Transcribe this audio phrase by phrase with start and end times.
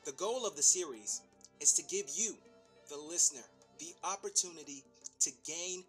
[0.05, 1.21] The goal of the series
[1.59, 2.37] is to give you,
[2.89, 3.43] the listener,
[3.79, 4.83] the opportunity
[5.19, 5.83] to gain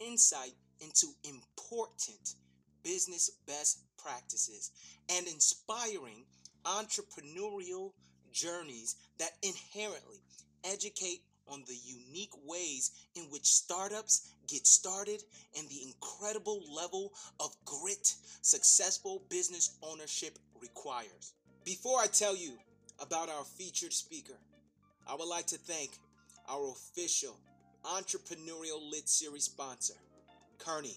[0.00, 2.34] insight into important
[2.82, 4.70] business best practices
[5.10, 6.24] and inspiring
[6.64, 7.92] entrepreneurial
[8.32, 10.20] journeys that inherently
[10.64, 15.22] educate on the unique ways in which startups get started
[15.58, 21.34] and the incredible level of grit successful business ownership requires.
[21.64, 22.52] Before I tell you
[22.98, 24.38] about our featured speaker,
[25.06, 25.90] I would like to thank
[26.48, 27.38] our official
[27.84, 29.94] entrepreneurial lit series sponsor,
[30.64, 30.96] Kearney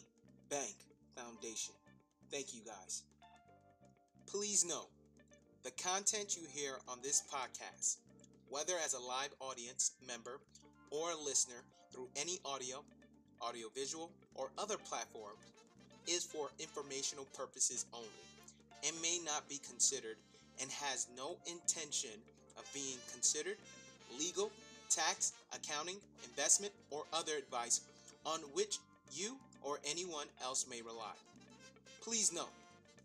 [0.50, 0.76] Bank
[1.16, 1.74] Foundation.
[2.32, 3.04] Thank you guys.
[4.26, 4.88] Please note
[5.64, 7.98] the content you hear on this podcast
[8.50, 10.40] whether as a live audience member
[10.90, 12.82] or a listener through any audio,
[13.42, 15.34] audiovisual, or other platform,
[16.08, 18.08] is for informational purposes only
[18.88, 20.16] and may not be considered
[20.62, 22.22] and has no intention
[22.58, 23.58] of being considered
[24.18, 24.50] legal,
[24.90, 27.82] tax, accounting, investment, or other advice
[28.26, 28.78] on which
[29.12, 31.14] you or anyone else may rely.
[32.02, 32.54] Please note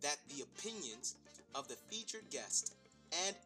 [0.00, 1.16] that the opinions
[1.54, 2.74] of the featured guest
[3.26, 3.36] and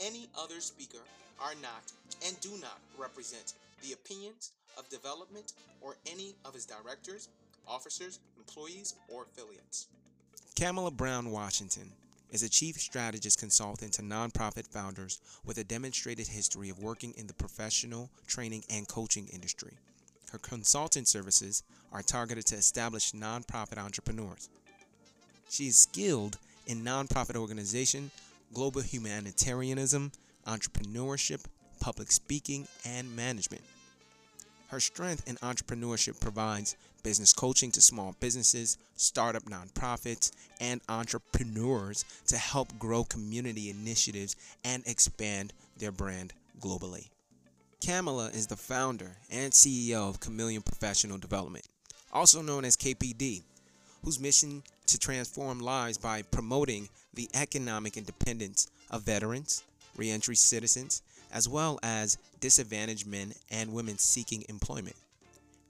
[0.00, 0.98] any other speaker
[1.40, 1.92] are not
[2.26, 7.28] and do not represent the opinions of Diffvelopment or any of his directors,
[7.66, 9.86] officers, employees, or affiliates.
[10.54, 11.92] Kamala Brown Washington
[12.30, 17.26] is a chief strategist consultant to nonprofit founders with a demonstrated history of working in
[17.26, 19.72] the professional training and coaching industry.
[20.36, 24.50] Her consulting services are targeted to establish nonprofit entrepreneurs.
[25.48, 26.36] She is skilled
[26.66, 28.10] in nonprofit organization,
[28.52, 30.12] global humanitarianism,
[30.46, 31.46] entrepreneurship,
[31.80, 33.62] public speaking, and management.
[34.68, 42.36] Her strength in entrepreneurship provides business coaching to small businesses, startup nonprofits, and entrepreneurs to
[42.36, 47.08] help grow community initiatives and expand their brand globally.
[47.84, 51.64] Kamala is the founder and CEO of Chameleon Professional Development,
[52.12, 53.42] also known as KPD,
[54.02, 59.62] whose mission to transform lives by promoting the economic independence of veterans,
[59.96, 64.96] reentry citizens, as well as disadvantaged men and women seeking employment.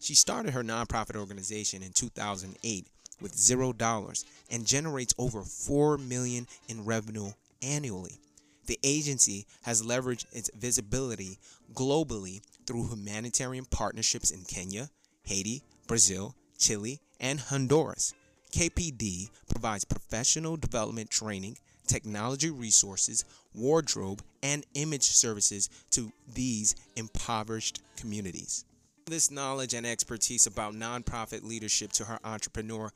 [0.01, 2.87] She started her nonprofit organization in 2008
[3.21, 8.21] with zero dollars and generates over 4 million in revenue annually.
[8.67, 11.39] The agency has leveraged its visibility
[11.73, 14.91] globally through humanitarian partnerships in Kenya,
[15.23, 18.15] Haiti, Brazil, Chile, and Honduras.
[18.53, 23.25] KPD provides professional development training, technology resources,
[23.55, 28.65] wardrobe, and image services to these impoverished communities.
[29.07, 32.91] This knowledge and expertise about nonprofit leadership to her entrepreneur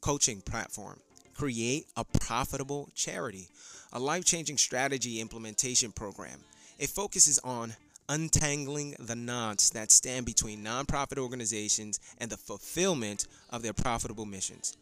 [0.00, 1.00] coaching platform.
[1.38, 3.46] Create a profitable charity,
[3.92, 6.40] a life changing strategy implementation program.
[6.80, 7.76] It focuses on
[8.08, 14.76] untangling the knots that stand between nonprofit organizations and the fulfillment of their profitable missions.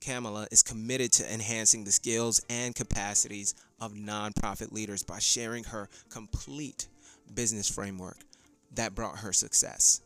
[0.00, 5.88] Kamala is committed to enhancing the skills and capacities of nonprofit leaders by sharing her
[6.08, 6.86] complete
[7.34, 8.18] business framework
[8.72, 10.02] that brought her success.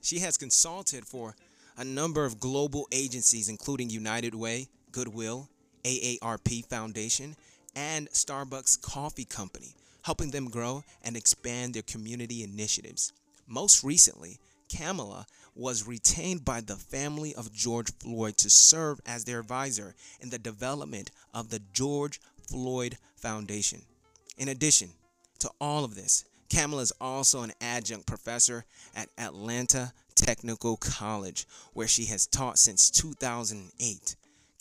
[0.00, 1.36] She has consulted for
[1.76, 5.48] a number of global agencies, including United Way, Goodwill,
[5.82, 7.34] AARP Foundation,
[7.74, 9.74] and Starbucks Coffee Company,
[10.04, 13.12] helping them grow and expand their community initiatives.
[13.48, 14.38] Most recently,
[14.68, 15.26] Kamala
[15.56, 20.38] was retained by the family of George Floyd to serve as their advisor in the
[20.38, 23.82] development of the George Floyd Foundation.
[24.38, 24.90] In addition
[25.40, 28.64] to all of this, Kamala is also an adjunct professor
[28.94, 34.14] at Atlanta Technical College, where she has taught since 2008.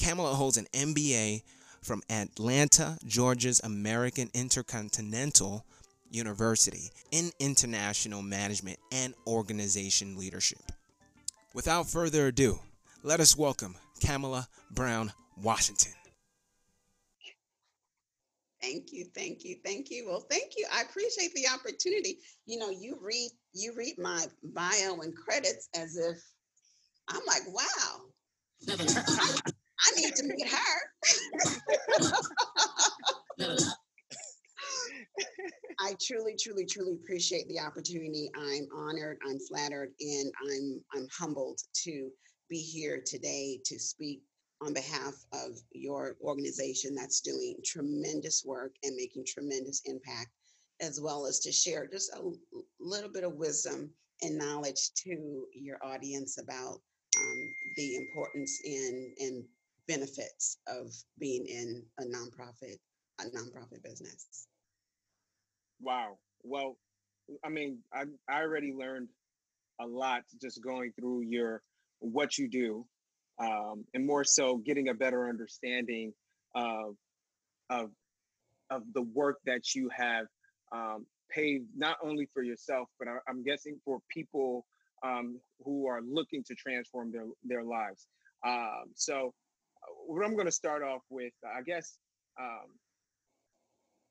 [0.03, 1.43] Kamala holds an MBA
[1.81, 5.65] from Atlanta, Georgia's American Intercontinental
[6.11, 10.59] University in International Management and Organization Leadership.
[11.53, 12.59] without further ado,
[13.03, 15.93] let us welcome Kamala Brown Washington.
[18.61, 20.07] Thank you, thank you, thank you.
[20.09, 20.65] Well, thank you.
[20.73, 22.17] I appreciate the opportunity.
[22.45, 26.17] You know, you read you read my bio and credits as if
[27.07, 28.01] I'm like, wow.
[29.79, 30.93] I need to meet her.
[35.79, 38.29] I truly, truly, truly appreciate the opportunity.
[38.35, 42.09] I'm honored, I'm flattered, and I'm I'm humbled to
[42.49, 44.21] be here today to speak
[44.61, 50.29] on behalf of your organization that's doing tremendous work and making tremendous impact,
[50.81, 52.21] as well as to share just a
[52.79, 53.89] little bit of wisdom
[54.21, 56.79] and knowledge to your audience about
[57.17, 59.43] um, the importance and, and
[59.87, 62.77] benefits of being in a nonprofit,
[63.19, 64.47] a nonprofit business.
[65.81, 66.17] Wow.
[66.43, 66.77] Well,
[67.43, 69.09] I mean, I, I already learned
[69.79, 71.61] a lot just going through your
[71.99, 72.85] what you do
[73.39, 76.13] um, and more so getting a better understanding
[76.55, 76.95] of
[77.69, 77.89] of
[78.69, 80.25] of the work that you have
[80.71, 81.05] um,
[81.75, 84.65] not only for yourself, but I, am guessing for people
[85.03, 88.07] um, who are looking to transform their their lives.
[88.45, 89.33] Um, so,
[90.07, 91.97] what I'm going to start off with, I guess,
[92.39, 92.67] um,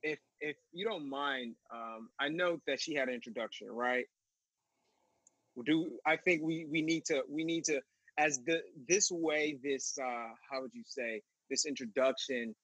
[0.03, 4.07] if if you don't mind, um, I know that she had an introduction, right?
[5.65, 7.81] Do I think we we need to we need to
[8.19, 12.55] as the this way this uh how would you say this introduction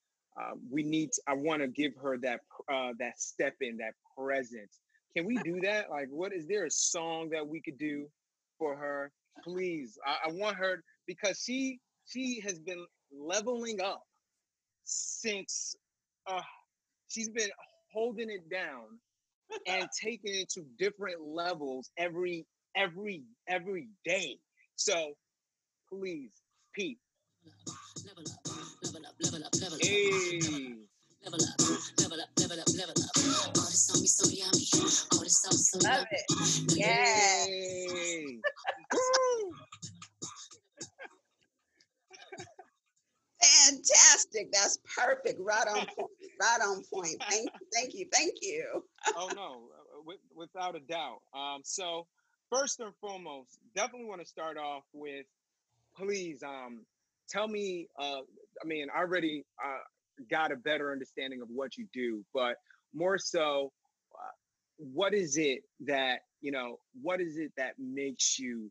[0.40, 2.40] uh, we need to, i want to give her that
[2.72, 4.78] uh that step in that presence.
[5.16, 5.90] Can we do that?
[5.90, 8.06] Like what is there a song that we could do
[8.58, 9.10] for her?
[9.44, 14.02] Please i, I want her because she she has been leveling up
[14.84, 15.76] since
[16.26, 16.40] uh
[17.08, 17.50] she's been
[17.92, 18.84] holding it down
[19.66, 22.46] and taking it to different levels every
[22.76, 24.38] every every day
[24.76, 25.12] so
[25.88, 26.30] please,
[26.72, 26.98] Pete.
[28.06, 28.46] Level up,
[28.84, 29.82] level up, level up, level up.
[29.82, 30.74] Hey.
[31.24, 31.60] Level up,
[31.98, 33.16] level up, level up, level up.
[33.58, 34.68] All this on me so yummy.
[35.12, 36.76] All this sauce so Love yummy.
[36.76, 36.76] it.
[36.76, 38.38] Yay.
[43.68, 44.52] Fantastic.
[44.52, 45.40] That's perfect.
[45.40, 46.10] Right on point.
[46.40, 47.22] Right on point.
[47.28, 47.66] Thank you.
[47.74, 48.06] Thank you.
[48.12, 48.84] Thank you.
[49.16, 49.62] oh no,
[50.04, 51.18] with, without a doubt.
[51.34, 52.06] Um, so
[52.50, 55.26] first and foremost, definitely want to start off with
[55.96, 56.84] please um,
[57.28, 57.88] tell me.
[57.98, 58.20] Uh,
[58.62, 59.78] I mean, I already uh,
[60.30, 62.56] got a better understanding of what you do, but
[62.94, 63.72] more so,
[64.14, 64.30] uh,
[64.78, 66.78] what is it that you know?
[67.02, 68.70] What is it that makes you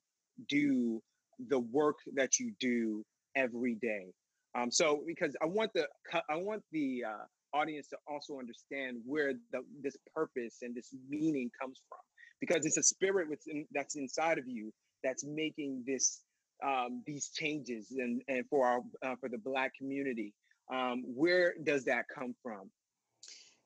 [0.50, 1.02] do
[1.48, 3.06] the work that you do
[3.36, 4.08] every day?
[4.58, 5.88] Um, so, because I want the
[6.30, 11.52] I want the uh, audience to also understand where the, this purpose and this meaning
[11.60, 12.00] comes from,
[12.42, 14.74] because it's a spirit within, that's inside of you
[15.04, 16.22] that's making this
[16.66, 20.34] um, these changes and, and for our uh, for the black community.
[20.74, 22.70] Um, where does that come from?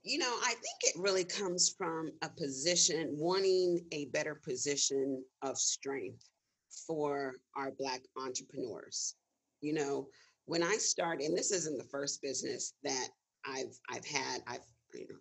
[0.04, 5.58] You know i think it really comes from a position wanting a better position of
[5.58, 6.26] strength
[6.88, 9.16] for our black entrepreneurs.
[9.62, 10.08] You know
[10.52, 13.08] when i started and this isn't the first business that
[13.46, 15.16] i've i've had i've you know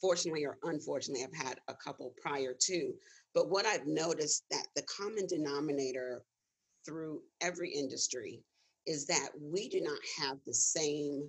[0.00, 2.92] fortunately or unfortunately i've had a couple prior to
[3.34, 6.22] but what i've noticed that the common denominator
[6.86, 8.40] through every industry
[8.86, 11.28] is that we do not have the same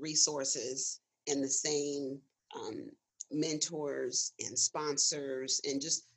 [0.00, 0.98] resources
[1.28, 2.18] and the same
[2.58, 2.88] um,
[3.30, 6.08] mentors and sponsors and just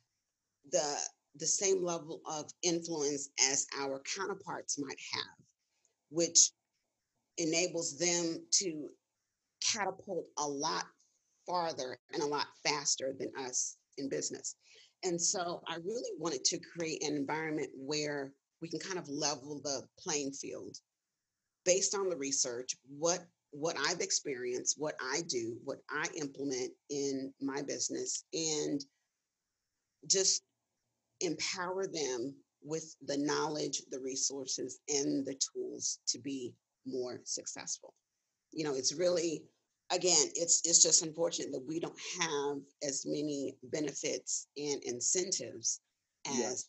[0.72, 0.96] the
[1.36, 5.41] the same level of influence as our counterparts might have
[6.12, 6.50] which
[7.38, 8.88] enables them to
[9.72, 10.84] catapult a lot
[11.46, 14.56] farther and a lot faster than us in business.
[15.02, 19.60] And so I really wanted to create an environment where we can kind of level
[19.64, 20.76] the playing field
[21.64, 23.20] based on the research, what
[23.54, 28.82] what I've experienced, what I do, what I implement in my business, and
[30.06, 30.42] just
[31.20, 36.54] empower them with the knowledge, the resources, and the tools to be
[36.86, 37.94] more successful.
[38.52, 39.44] You know, it's really
[39.90, 45.80] again, it's it's just unfortunate that we don't have as many benefits and incentives
[46.26, 46.64] as yes.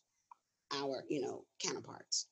[0.74, 2.28] our, you know, counterparts.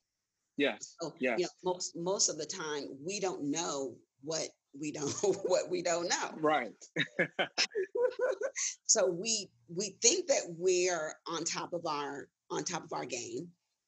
[0.57, 0.95] Yes.
[1.01, 1.39] So, yes.
[1.39, 4.47] You know, most most of the time we don't know what
[4.79, 5.11] we don't
[5.45, 6.31] what we don't know.
[6.39, 6.73] Right.
[8.85, 13.47] so we we think that we're on top of our on top of our game,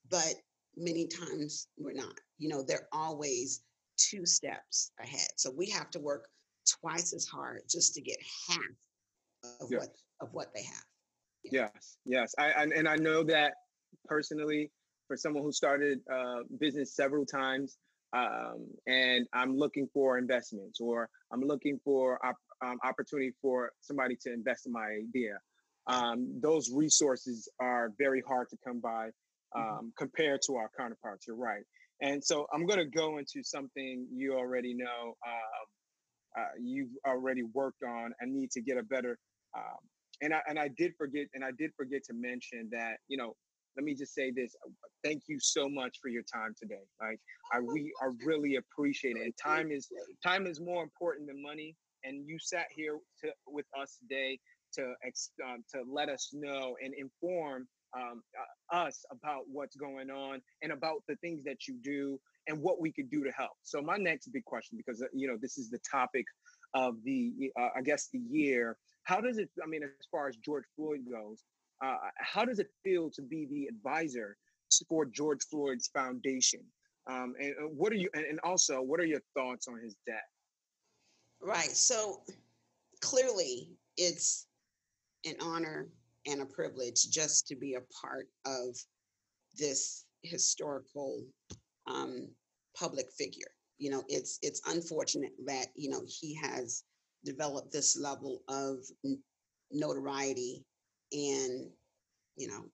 [0.10, 0.34] but
[0.76, 2.20] many times we're not.
[2.38, 3.62] You know, they're always
[3.98, 5.30] two steps ahead.
[5.38, 6.28] So we have to work
[6.82, 8.18] twice as hard just to get
[8.50, 8.58] half
[9.62, 9.82] of yes.
[9.82, 9.90] what
[10.22, 10.86] of what they have.
[11.44, 11.70] Yeah.
[11.74, 12.36] Yes, yes.
[12.40, 13.54] I, I and I know that
[14.06, 14.72] personally
[15.08, 17.78] for someone who started uh, business several times,
[18.14, 24.16] um, and I'm looking for investments, or I'm looking for op- um, opportunity for somebody
[24.22, 25.38] to invest in my idea.
[25.88, 29.10] Um, those resources are very hard to come by
[29.56, 29.62] mm-hmm.
[29.62, 31.28] um, compared to our counterparts.
[31.28, 31.64] You're right.
[32.02, 35.66] And so I'm going to go into something you already know um,
[36.38, 39.18] uh, you've already worked on and need to get a better.
[39.56, 39.78] Um,
[40.22, 43.36] and I and I did forget and I did forget to mention that you know
[43.76, 44.56] let me just say this
[45.04, 47.20] thank you so much for your time today like
[47.52, 49.88] i we i really appreciate it and time is
[50.24, 54.38] time is more important than money and you sat here to, with us today
[54.74, 54.94] to
[55.46, 58.24] um, to let us know and inform um,
[58.72, 62.92] us about what's going on and about the things that you do and what we
[62.92, 63.54] could do to help.
[63.64, 66.26] So my next big question, because uh, you know this is the topic
[66.74, 68.78] of the uh, I guess the year.
[69.04, 69.50] How does it?
[69.64, 71.44] I mean, as far as George Floyd goes,
[71.84, 74.38] uh, how does it feel to be the advisor
[74.90, 76.62] for George Floyd's foundation?
[77.10, 78.10] Um, and uh, what are you?
[78.14, 80.22] And also, what are your thoughts on his death?
[81.42, 81.72] Right.
[81.72, 82.22] So
[83.02, 84.48] clearly, it's
[85.26, 85.88] an honor
[86.26, 88.76] and a privilege just to be a part of
[89.58, 91.24] this historical
[91.88, 92.30] um,
[92.78, 93.52] public figure.
[93.78, 96.84] You know, it's it's unfortunate that you know he has
[97.26, 98.78] developed this level of
[99.72, 100.64] notoriety
[101.12, 101.70] and
[102.36, 102.66] you know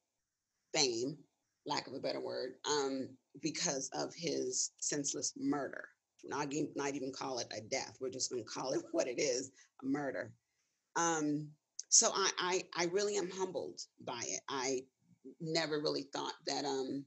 [0.73, 1.17] fame,
[1.65, 3.09] lack of a better word, um,
[3.41, 5.85] because of his senseless murder.
[6.25, 7.97] Not not even call it a death.
[8.01, 9.51] We're just going to call it what it is,
[9.81, 10.31] a murder.
[10.95, 11.47] Um,
[11.89, 14.41] so I, I I really am humbled by it.
[14.49, 14.81] I
[15.41, 17.05] never really thought that um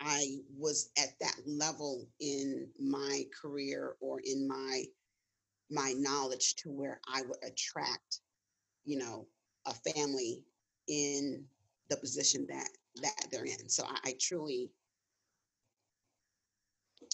[0.00, 4.84] I was at that level in my career or in my
[5.70, 8.20] my knowledge to where I would attract,
[8.84, 9.26] you know,
[9.66, 10.44] a family
[10.88, 11.44] in
[11.90, 12.68] the position that
[13.02, 13.68] that they're in.
[13.68, 14.70] So I, I truly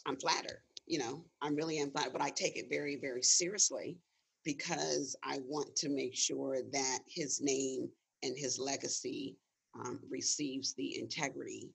[0.07, 3.99] I'm flattered, you know, I'm really am flattered, but I take it very, very seriously
[4.45, 7.89] because I want to make sure that his name
[8.23, 9.37] and his legacy
[9.75, 11.71] um, receives the integrity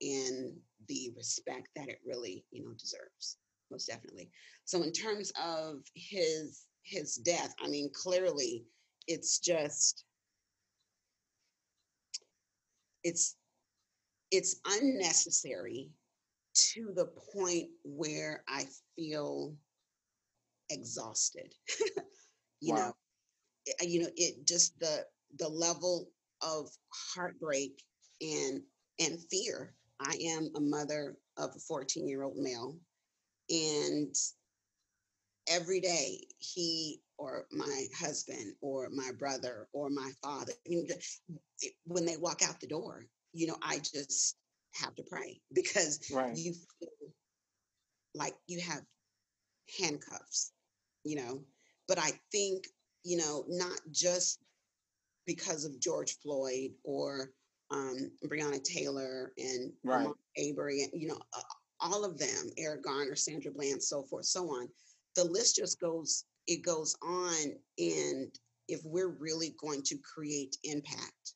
[0.00, 0.52] and
[0.88, 3.38] the respect that it really, you know, deserves.
[3.70, 4.30] Most definitely.
[4.64, 8.64] So in terms of his his death, I mean, clearly,
[9.06, 10.04] it's just
[13.04, 13.36] it's
[14.30, 15.90] it's unnecessary
[16.54, 18.64] to the point where I
[18.96, 19.54] feel
[20.70, 21.54] exhausted.
[22.60, 22.78] you wow.
[22.78, 22.92] know,
[23.66, 25.04] it, you know, it just the
[25.38, 26.08] the level
[26.42, 26.68] of
[27.14, 27.82] heartbreak
[28.20, 28.62] and
[28.98, 29.74] and fear.
[30.00, 32.76] I am a mother of a 14 year old male,
[33.50, 34.14] and
[35.48, 40.94] every day he or my husband or my brother or my father, you know,
[41.84, 44.36] when they walk out the door, you know, I just
[44.74, 46.36] have to pray because right.
[46.36, 47.12] you feel
[48.14, 48.82] like you have
[49.78, 50.52] handcuffs,
[51.04, 51.42] you know.
[51.88, 52.66] But I think,
[53.04, 54.40] you know, not just
[55.26, 57.32] because of George Floyd or
[57.70, 60.08] um, Breonna Taylor and right.
[60.38, 61.42] Arbery, and you know, uh,
[61.80, 64.68] all of them, Eric Garner, Sandra Bland, so forth, so on.
[65.16, 67.54] The list just goes, it goes on.
[67.78, 68.30] And
[68.68, 71.34] if we're really going to create impact,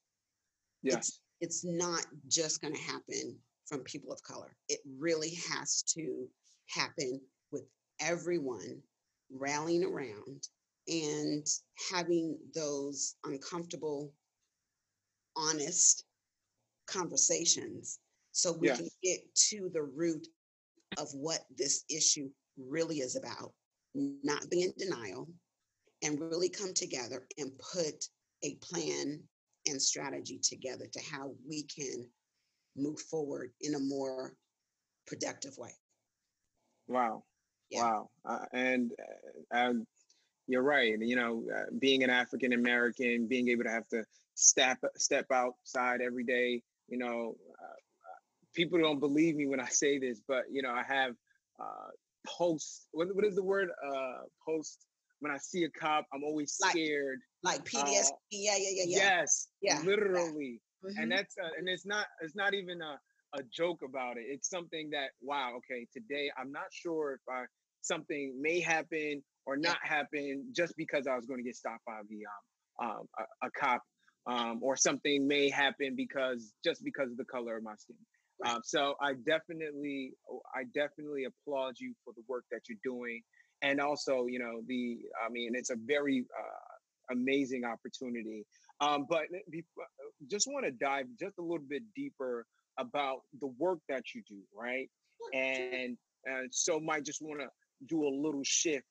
[0.83, 0.97] yes.
[0.97, 4.54] it's, it's not just going to happen from people of color.
[4.68, 6.28] It really has to
[6.68, 7.64] happen with
[8.00, 8.83] everyone
[9.31, 10.49] rallying around
[10.88, 11.47] and
[11.90, 14.12] having those uncomfortable,
[15.37, 16.04] honest
[16.87, 17.99] conversations
[18.33, 18.78] so we yes.
[18.78, 20.26] can get to the root
[20.99, 23.52] of what this issue really is about,
[23.95, 25.28] not be in denial,
[26.02, 28.04] and really come together and put
[28.43, 29.21] a plan
[29.66, 32.07] and strategy together to how we can
[32.76, 34.35] move forward in a more
[35.07, 35.73] productive way.
[36.87, 37.25] Wow.
[37.75, 37.83] Yeah.
[37.83, 38.11] Wow.
[38.25, 38.93] Uh, and
[39.54, 39.75] uh,
[40.47, 40.99] you're right.
[40.99, 44.04] You know, uh, being an African American, being able to have to
[44.35, 46.62] step step outside every day.
[46.88, 47.75] You know, uh,
[48.54, 51.12] people don't believe me when I say this, but you know, I have
[51.61, 51.88] uh,
[52.26, 52.88] post.
[52.93, 53.69] What, what is the word?
[53.87, 54.87] Uh, post.
[55.21, 57.19] When I see a cop, I'm always scared.
[57.43, 58.11] Like, like PTSD.
[58.11, 58.97] Uh, yeah, yeah, yeah, yeah.
[58.99, 59.49] Yes.
[59.62, 59.81] Yeah.
[59.83, 60.61] Literally.
[60.83, 60.90] Yeah.
[60.90, 61.02] Mm-hmm.
[61.02, 62.99] And that's uh, and it's not it's not even a
[63.38, 64.25] a joke about it.
[64.28, 67.45] It's something that wow, okay, today I'm not sure if I
[67.85, 72.00] something may happen or not happen just because I was going to get stopped by
[72.09, 72.23] the
[72.83, 73.83] um, um a, a, cop
[74.26, 77.97] um, or something may happen because just because of the color of my skin.
[78.45, 80.12] Um, so I definitely
[80.55, 83.23] I definitely applaud you for the work that you're doing,
[83.62, 88.45] and also you know the I mean it's a very uh, amazing opportunity.
[88.81, 89.64] Um, but be,
[90.29, 92.45] just want to dive just a little bit deeper
[92.79, 94.91] about the work that you do, right?
[95.33, 97.49] And and so might just want to
[97.88, 98.87] do a little shift,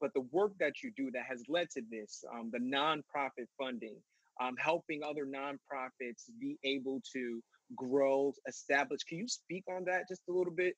[0.00, 3.96] but the work that you do that has led to this, um, the nonprofit funding,
[4.40, 7.40] um, helping other nonprofits be able to
[7.76, 9.02] grow, establish.
[9.04, 10.74] Can you speak on that just a little bit?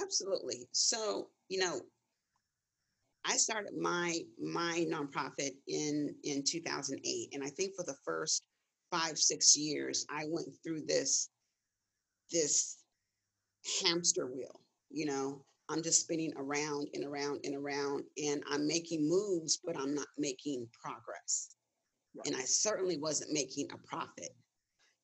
[0.00, 0.66] Absolutely.
[0.72, 1.80] So, you know,
[3.24, 8.44] I started my my nonprofit in in 2008, and I think for the first
[8.90, 11.30] five six years, I went through this
[12.30, 12.78] this
[13.82, 14.60] hamster wheel.
[14.90, 19.78] You know, I'm just spinning around and around and around, and I'm making moves, but
[19.78, 21.56] I'm not making progress.
[22.16, 22.26] Right.
[22.26, 24.30] And I certainly wasn't making a profit.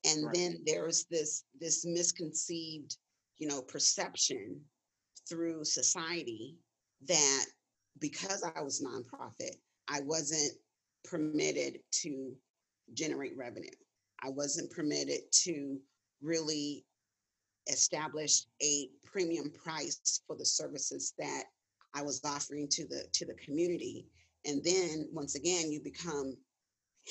[0.05, 0.35] And right.
[0.35, 2.97] then there's this this misconceived,
[3.38, 4.61] you know, perception
[5.29, 6.57] through society
[7.07, 7.45] that
[7.99, 9.57] because I was nonprofit,
[9.88, 10.52] I wasn't
[11.05, 12.33] permitted to
[12.95, 13.71] generate revenue.
[14.23, 15.79] I wasn't permitted to
[16.23, 16.85] really
[17.71, 21.45] establish a premium price for the services that
[21.95, 24.07] I was offering to the to the community.
[24.47, 26.37] And then once again, you become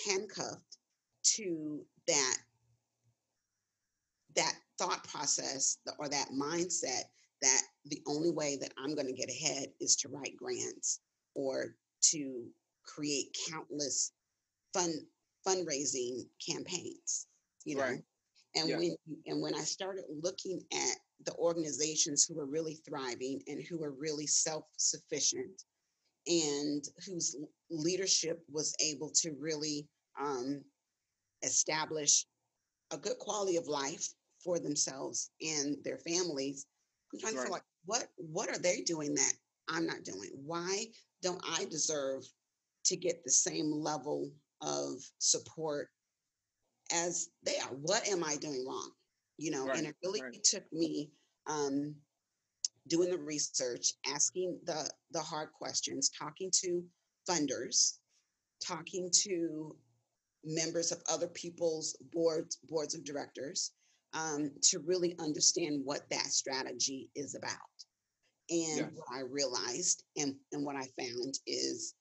[0.08, 0.78] handcuffed
[1.36, 2.38] to that
[4.36, 7.04] that thought process or that mindset
[7.42, 11.00] that the only way that I'm going to get ahead is to write grants
[11.36, 11.76] or
[12.12, 12.46] to
[12.84, 14.12] create countless
[14.74, 14.94] fund
[15.48, 17.28] fundraising campaigns
[17.66, 18.04] you know right.
[18.56, 18.78] And yeah.
[18.78, 18.96] when
[19.28, 23.94] and when i started looking at the organizations who were really thriving and who were
[24.00, 25.64] really self-sufficient
[26.28, 27.36] and whose
[27.70, 29.88] leadership was able to really
[30.20, 30.62] um,
[31.44, 32.26] establish
[32.92, 34.08] a good quality of life
[34.44, 36.66] for themselves and their families
[37.14, 37.42] I'm trying right.
[37.42, 39.34] to feel like what what are they doing that
[39.70, 40.30] I'm not doing?
[40.34, 40.86] Why
[41.22, 42.24] don't I deserve
[42.86, 45.90] to get the same level of support
[46.92, 47.74] as they are?
[47.82, 48.92] What am I doing wrong?
[49.38, 49.78] You know, right.
[49.78, 50.44] and it really right.
[50.44, 51.12] took me
[51.48, 51.96] um,
[52.88, 56.84] doing the research, asking the the hard questions, talking to
[57.30, 58.00] funders,
[58.66, 59.76] talking to
[60.44, 63.72] members of other people's boards boards of directors
[64.14, 67.54] um, to really understand what that strategy is about.
[68.50, 71.94] And what I realized and, and what I found is,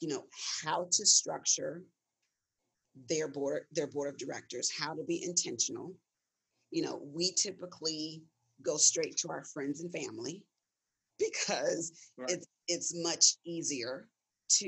[0.00, 0.24] you know,
[0.64, 1.82] how to structure
[3.08, 5.94] their board, their board of directors, how to be intentional.
[6.70, 8.22] You know, we typically
[8.64, 10.44] go straight to our friends and family
[11.18, 12.30] because right.
[12.30, 14.08] it's it's much easier
[14.48, 14.66] to,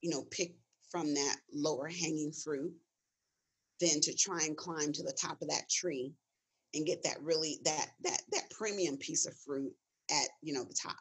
[0.00, 0.54] you know, pick
[0.90, 2.72] from that lower hanging fruit
[3.80, 6.12] than to try and climb to the top of that tree
[6.74, 9.72] and get that really that that that premium piece of fruit
[10.10, 10.96] at you know the top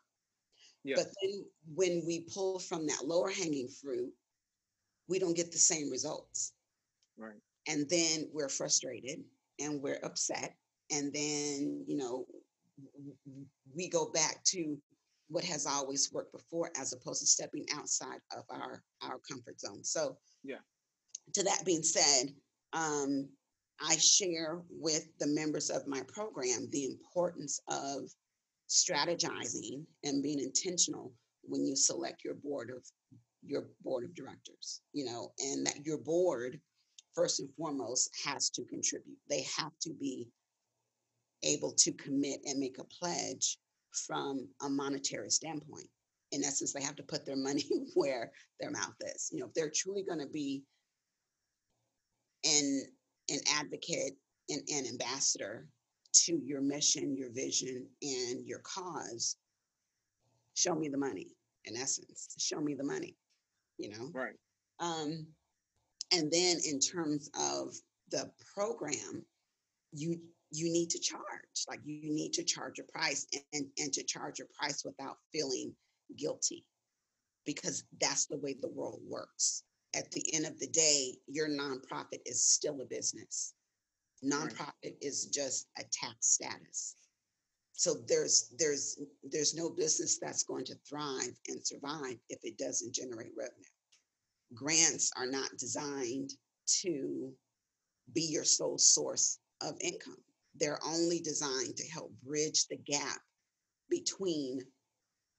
[0.84, 0.96] yeah.
[0.96, 4.12] but then when we pull from that lower hanging fruit
[5.10, 6.54] we don't get the same results
[7.18, 7.42] right.
[7.68, 9.24] And then we're frustrated
[9.60, 10.56] and we're upset
[10.92, 12.26] and then you know
[13.76, 14.78] we go back to
[15.30, 19.84] what has always worked before as opposed to stepping outside of our our comfort zone.
[19.84, 20.58] So yeah.
[21.34, 22.34] to that being said
[22.74, 23.28] um
[23.80, 28.10] I share with the members of my program the importance of
[28.70, 32.84] strategizing and being intentional when you select your board of
[33.46, 36.60] your board of directors you know and that your board
[37.18, 40.28] first and foremost has to contribute they have to be
[41.44, 43.58] able to commit and make a pledge
[44.08, 45.88] from a monetary standpoint
[46.32, 49.54] in essence they have to put their money where their mouth is you know if
[49.54, 50.64] they're truly going to be
[52.44, 52.84] in
[53.30, 54.14] an advocate
[54.50, 55.68] and an ambassador
[56.14, 59.38] to your mission, your vision, and your cause,
[60.56, 61.28] show me the money,
[61.66, 62.34] in essence.
[62.40, 63.16] Show me the money,
[63.78, 64.10] you know?
[64.14, 64.36] Right.
[64.80, 65.28] Um,
[66.12, 67.76] and then in terms of
[68.12, 69.26] the program,
[69.92, 70.20] you
[70.52, 71.22] you need to charge.
[71.68, 75.18] Like you need to charge a price and, and, and to charge a price without
[75.34, 75.74] feeling
[76.18, 76.66] guilty.
[77.46, 79.64] Because that's the way the world works
[79.98, 83.54] at the end of the day, your nonprofit is still a business.
[84.24, 84.98] Nonprofit right.
[85.02, 86.96] is just a tax status.
[87.74, 92.94] So there's there's there's no business that's going to thrive and survive if it doesn't
[92.94, 93.77] generate revenue.
[94.54, 96.32] Grants are not designed
[96.82, 97.34] to
[98.14, 100.18] be your sole source of income.
[100.56, 103.20] They're only designed to help bridge the gap
[103.90, 104.62] between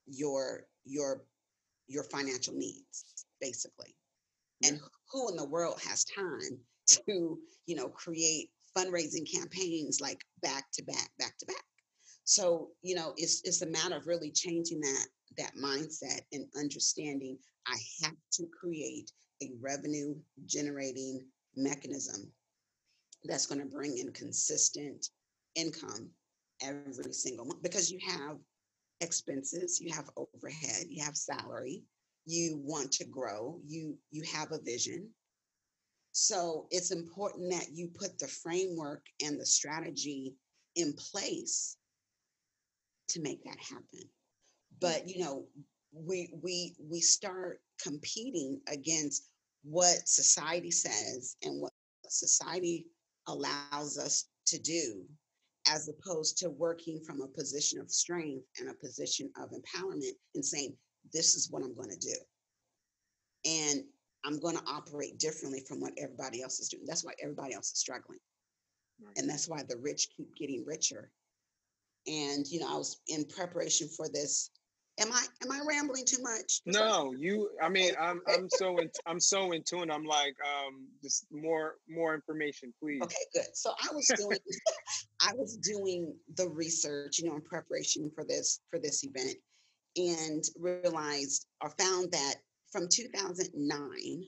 [0.06, 1.24] your your
[1.86, 3.94] your financial needs basically.
[4.64, 10.66] And who in the world has time to you know create fundraising campaigns like back
[10.74, 11.64] to back back to back?
[12.24, 17.38] So you know it's it's a matter of really changing that that mindset and understanding
[17.66, 19.10] i have to create
[19.42, 20.14] a revenue
[20.46, 21.24] generating
[21.56, 22.30] mechanism
[23.24, 25.08] that's going to bring in consistent
[25.54, 26.08] income
[26.62, 28.36] every single month because you have
[29.00, 31.82] expenses, you have overhead, you have salary,
[32.26, 35.08] you want to grow, you you have a vision.
[36.12, 40.34] So it's important that you put the framework and the strategy
[40.74, 41.76] in place
[43.08, 44.08] to make that happen.
[44.80, 45.46] But you know,
[45.92, 49.28] we we we start competing against
[49.64, 51.72] what society says and what
[52.08, 52.86] society
[53.26, 55.04] allows us to do
[55.68, 60.44] as opposed to working from a position of strength and a position of empowerment and
[60.44, 60.74] saying
[61.12, 62.16] this is what i'm going to do.
[63.44, 63.84] And
[64.24, 66.84] i'm going to operate differently from what everybody else is doing.
[66.86, 68.20] That's why everybody else is struggling.
[69.00, 69.16] Right.
[69.16, 71.10] and that's why the rich keep getting richer.
[72.06, 74.50] And you know i was in preparation for this
[75.00, 76.60] Am I am I rambling too much?
[76.66, 77.50] No, you.
[77.62, 79.90] I mean, I'm I'm so in, I'm so in tune.
[79.90, 83.00] I'm like, um, just more more information, please.
[83.02, 83.46] Okay, good.
[83.54, 84.38] So I was doing
[85.22, 89.36] I was doing the research, you know, in preparation for this for this event,
[89.96, 92.34] and realized or found that
[92.72, 94.24] from 2009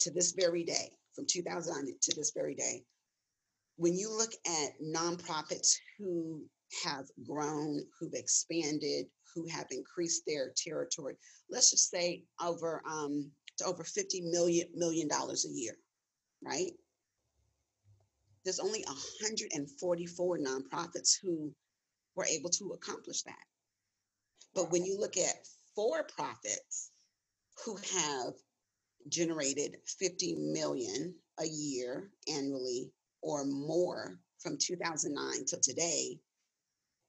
[0.00, 2.84] to this very day, from 2009 to this very day,
[3.76, 6.42] when you look at nonprofits who
[6.84, 11.16] have grown, who've expanded, who have increased their territory.
[11.50, 15.76] Let's just say over um, to over 50 million million dollars a year,
[16.42, 16.72] right?
[18.44, 21.52] There's only 144 nonprofits who
[22.16, 23.44] were able to accomplish that.
[24.54, 26.90] But when you look at for profits
[27.64, 28.34] who have
[29.08, 32.90] generated 50 million a year annually
[33.22, 36.18] or more from 2009 to today,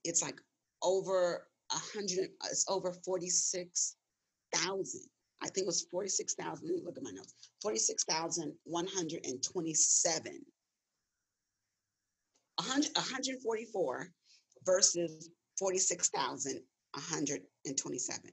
[0.04, 0.40] it's like
[0.84, 5.02] over hundred, it's over 46,000.
[5.44, 6.68] I think it was 46,000.
[6.68, 7.34] Let me look at my notes.
[7.62, 10.46] 46,127.
[12.58, 14.12] 100, 144
[14.66, 18.32] versus 46,127.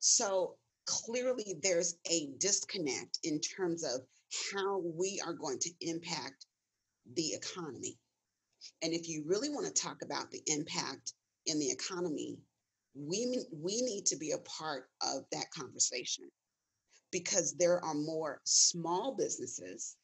[0.00, 0.56] So
[0.86, 4.00] clearly there's a disconnect in terms of
[4.52, 6.46] how we are going to impact
[7.14, 7.96] the economy.
[8.82, 11.14] And if you really want to talk about the impact
[11.48, 12.38] in the economy,
[12.94, 16.24] we, we need to be a part of that conversation
[17.10, 19.96] because there are more small businesses,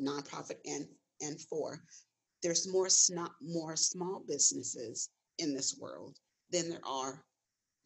[0.00, 0.86] nonprofit and,
[1.20, 1.80] and for,
[2.42, 6.16] there's more, sn- more small businesses in this world
[6.52, 7.24] than there are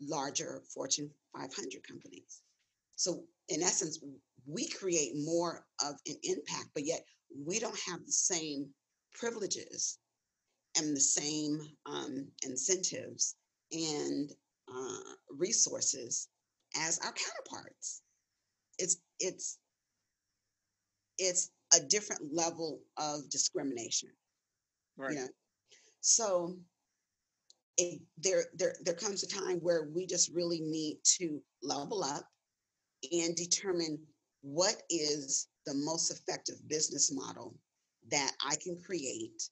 [0.01, 2.43] larger Fortune 500 companies.
[2.97, 3.99] So, in essence,
[4.47, 7.05] we create more of an impact, but yet
[7.47, 8.69] we don't have the same
[9.15, 9.99] privileges
[10.81, 13.37] and the same um, incentives
[13.73, 14.33] and
[14.69, 16.29] uh, resources
[16.77, 18.03] as our counterparts.
[18.79, 19.59] It's it's
[21.19, 24.11] it's a different level of discrimination.
[24.97, 25.13] Right.
[25.13, 25.29] You know?
[26.01, 26.57] So
[27.77, 32.25] it, there there there comes a time where we just really need to level up
[33.13, 33.99] and determine
[34.43, 37.55] what is the most effective business model
[38.11, 39.43] that I can create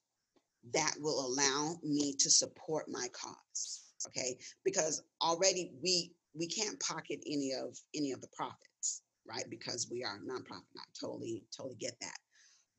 [0.73, 4.37] that will allow me to support my cause okay?
[4.63, 9.45] Because already we we can't pocket any of any of the profits right?
[9.49, 12.17] Because we are a nonprofit i totally totally get that.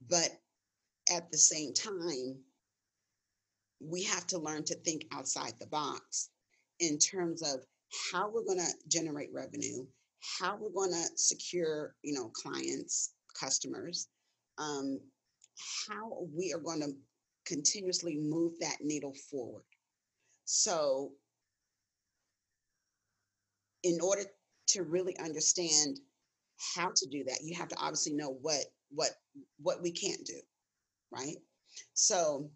[0.09, 0.31] But
[1.14, 2.37] at the same time
[3.81, 6.29] we have to learn to think outside the box
[6.81, 7.61] in terms of
[8.12, 9.87] how we're going to generate revenue
[10.38, 14.09] how we're going to secure you know clients customers
[14.59, 15.01] um,
[15.88, 16.93] how we are going to
[17.51, 19.65] continuously move that needle forward.
[20.45, 21.11] So,
[23.83, 24.23] in order
[24.69, 25.99] to really understand
[26.77, 29.11] how to do that, you have to obviously know what what
[29.61, 30.41] what we can't do,
[31.11, 31.37] right?
[31.95, 32.51] So,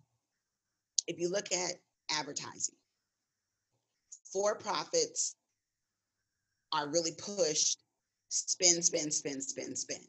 [1.08, 1.74] if you look at
[2.10, 2.76] advertising,
[4.32, 5.34] for profits
[6.72, 7.78] are really pushed
[8.28, 10.06] spend, spend, spend, spend, spend.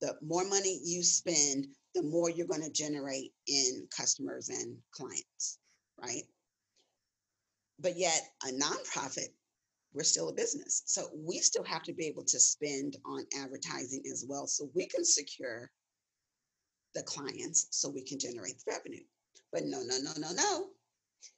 [0.00, 5.58] The more money you spend, the more you're going to generate in customers and clients,
[6.00, 6.22] right?
[7.80, 9.28] But yet, a nonprofit,
[9.94, 10.82] we're still a business.
[10.84, 14.86] So we still have to be able to spend on advertising as well so we
[14.86, 15.70] can secure
[16.94, 19.04] the clients so we can generate the revenue.
[19.52, 20.66] But no, no, no, no, no.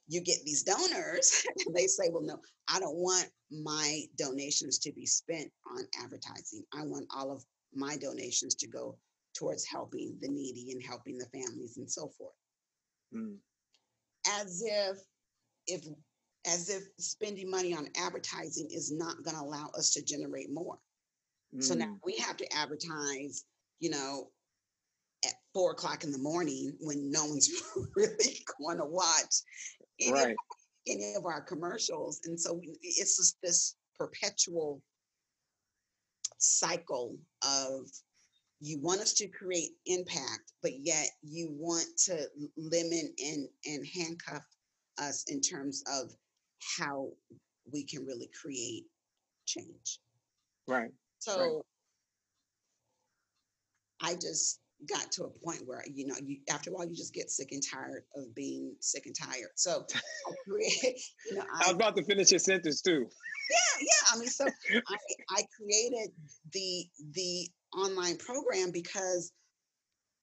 [0.09, 4.91] You get these donors and they say, well, no, I don't want my donations to
[4.91, 6.65] be spent on advertising.
[6.73, 8.97] I want all of my donations to go
[9.35, 12.33] towards helping the needy and helping the families and so forth.
[13.13, 13.37] Mm.
[14.41, 14.97] As if
[15.67, 15.85] if
[16.45, 20.77] as if spending money on advertising is not going to allow us to generate more.
[21.55, 21.63] Mm.
[21.63, 21.99] So now mm.
[22.03, 23.45] we have to advertise,
[23.79, 24.29] you know,
[25.25, 27.49] at four o'clock in the morning when no one's
[27.95, 29.35] really going to watch
[29.99, 30.31] any, Right.
[30.31, 30.37] of,
[30.87, 32.21] any of our commercials.
[32.25, 34.81] And so we- it's just this perpetual
[36.37, 37.89] cycle of
[38.61, 42.25] you want us to create impact, but yet you want to
[42.57, 44.43] limit and, and handcuff
[44.97, 46.11] us in terms of
[46.77, 47.09] how
[47.71, 48.85] we can really create
[49.45, 49.99] change.
[50.67, 50.91] Right.
[51.19, 51.63] So
[54.01, 57.13] I just got to a point where, you know, you after a while you just
[57.13, 59.49] get sick and tired of being sick and tired.
[59.55, 59.85] So
[60.47, 63.07] create, you know, I I, was about to finish your sentence too.
[63.49, 64.13] yeah, yeah.
[64.13, 64.97] I mean, so I,
[65.29, 66.11] I created
[66.53, 69.31] the the online program because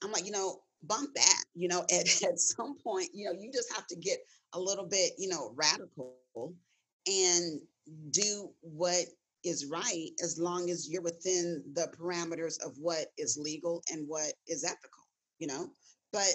[0.02, 1.44] I'm like, you know, bump that.
[1.54, 4.18] You know, at, at some point, you know, you just have to get
[4.52, 6.14] a little bit, you know, radical
[7.06, 7.60] and
[8.10, 9.04] do what
[9.46, 14.32] is right as long as you're within the parameters of what is legal and what
[14.46, 15.04] is ethical,
[15.38, 15.68] you know.
[16.12, 16.32] But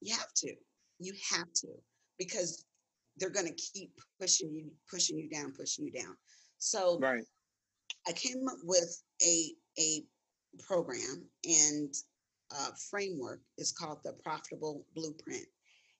[0.00, 0.54] you have to.
[1.00, 1.68] You have to
[2.18, 2.64] because
[3.18, 6.16] they're going to keep pushing you pushing you down pushing you down
[6.58, 7.24] so Right.
[8.06, 10.02] i came up with a a
[10.66, 11.94] program and
[12.56, 15.46] uh, framework is called the profitable blueprint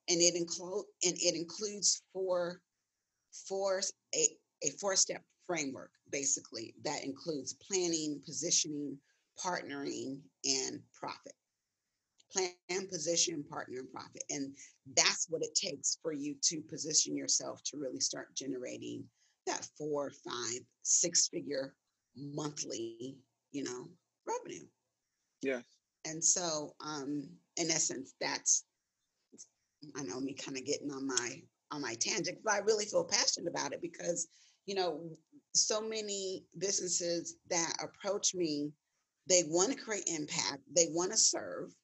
[0.08, 2.60] and it include and it includes four
[3.48, 3.82] four
[4.14, 8.98] a four step framework basically that includes planning positioning
[9.44, 11.34] partnering and profit.
[12.32, 14.22] Plan position partner and profit.
[14.30, 14.54] And
[14.96, 19.04] that's what it takes for you to position yourself to really start generating
[19.46, 21.74] that four five six figure
[22.16, 23.16] monthly
[23.52, 23.88] you know
[24.28, 24.66] revenue.
[25.42, 25.64] Yes.
[26.04, 28.64] and so um in essence that's
[29.96, 33.04] i know me kind of getting on my on my tangent but i really feel
[33.04, 34.28] passionate about it because
[34.68, 35.00] you know
[35.54, 38.70] so many businesses that approach me
[39.28, 41.74] they want to create impact they want to serve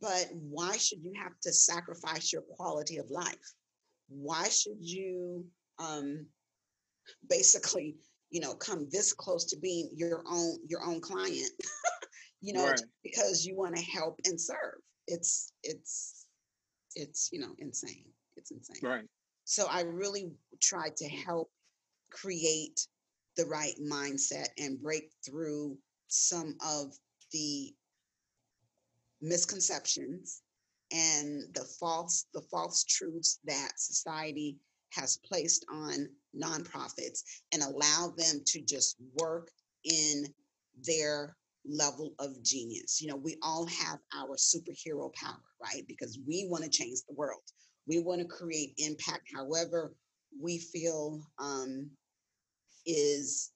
[0.00, 3.54] but why should you have to sacrifice your quality of life
[4.08, 5.44] why should you
[5.78, 6.26] um
[7.28, 7.94] basically
[8.30, 11.52] you know come this close to being your own your own client
[12.40, 12.80] you know Right.
[13.04, 16.26] because you want to help and serve it's it's
[16.96, 19.04] it's you know insane it's insane Right.
[19.44, 21.50] so i really tried to help
[22.10, 22.86] create
[23.36, 25.76] the right mindset and break through
[26.08, 26.94] some of
[27.32, 27.72] the
[29.22, 30.42] misconceptions
[30.92, 34.56] and the false the false truths that society
[34.92, 39.50] has placed on nonprofits and allow them to just work
[39.84, 40.24] in
[40.86, 43.00] their level of genius.
[43.00, 45.84] You know, we all have our superhero power, right?
[45.86, 47.42] Because we want to change the world.
[47.86, 49.94] We want to create impact however
[50.40, 51.90] we feel um,
[52.86, 53.50] is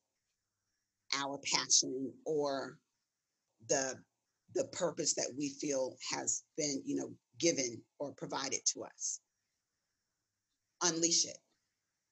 [1.17, 2.79] our passion or
[3.69, 3.95] the
[4.55, 7.11] the purpose that we feel has been, you know,
[7.41, 9.21] given or provided to us.
[10.83, 11.39] Unleash it.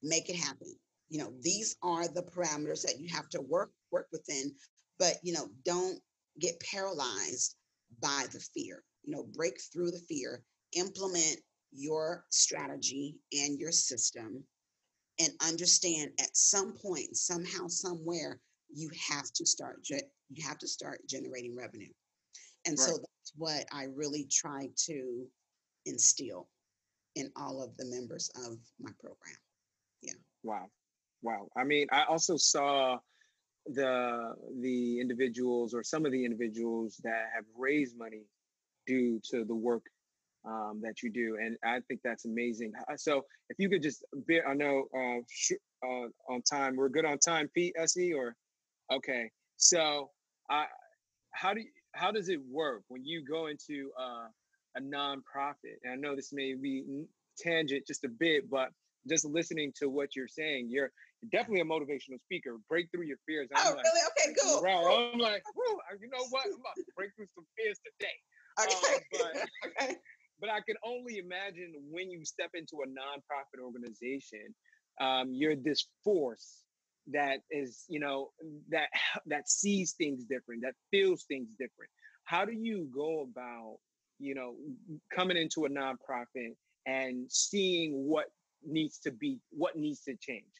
[0.02, 0.74] Make it happen.
[1.08, 4.54] You know, these are the parameters that you have to work work within,
[4.98, 5.98] but you know, don't
[6.40, 7.54] get paralyzed
[8.00, 8.82] by the fear.
[9.04, 10.42] You know, break through the fear,
[10.76, 11.36] implement
[11.72, 14.44] your strategy and your system
[15.22, 18.38] and understand at some point somehow somewhere
[18.74, 21.92] you have to start you have to start generating revenue
[22.66, 25.26] and so that's what i really try to
[25.86, 26.48] instill
[27.14, 29.36] in all of the members of my program
[30.02, 30.14] Yeah.
[30.42, 30.66] Wow.
[31.22, 31.48] Wow.
[31.56, 32.98] I mean, I also saw
[33.66, 38.24] the the individuals or some of the individuals that have raised money
[38.86, 39.84] due to the work
[40.44, 42.72] um, that you do, and I think that's amazing.
[42.90, 45.52] Uh, So, if you could just, bear, I know uh, sh-
[45.84, 48.34] uh, on time, we're good on time, Pete Se, or
[48.92, 49.30] okay.
[49.56, 50.10] So,
[50.50, 50.66] I
[51.30, 54.26] how do you, how does it work when you go into uh,
[54.76, 55.78] a nonprofit?
[55.84, 58.68] And I know this may be n- tangent just a bit, but
[59.08, 60.90] just listening to what you're saying, you're
[61.30, 62.58] definitely a motivational speaker.
[62.68, 63.48] Break through your fears.
[63.54, 64.60] Oh I'm like, really okay cool.
[65.12, 65.42] I'm like,
[66.00, 66.44] you know what?
[66.46, 68.16] I'm about to break through some fears today.
[68.62, 69.48] okay but-
[69.88, 69.96] okay
[70.42, 74.52] But I can only imagine when you step into a nonprofit organization,
[75.00, 76.64] um, you're this force
[77.12, 78.30] that is, you know,
[78.70, 78.88] that
[79.26, 81.90] that sees things different, that feels things different.
[82.24, 83.76] How do you go about,
[84.18, 84.56] you know,
[85.14, 88.26] coming into a nonprofit and seeing what
[88.64, 90.52] needs to be, what needs to change,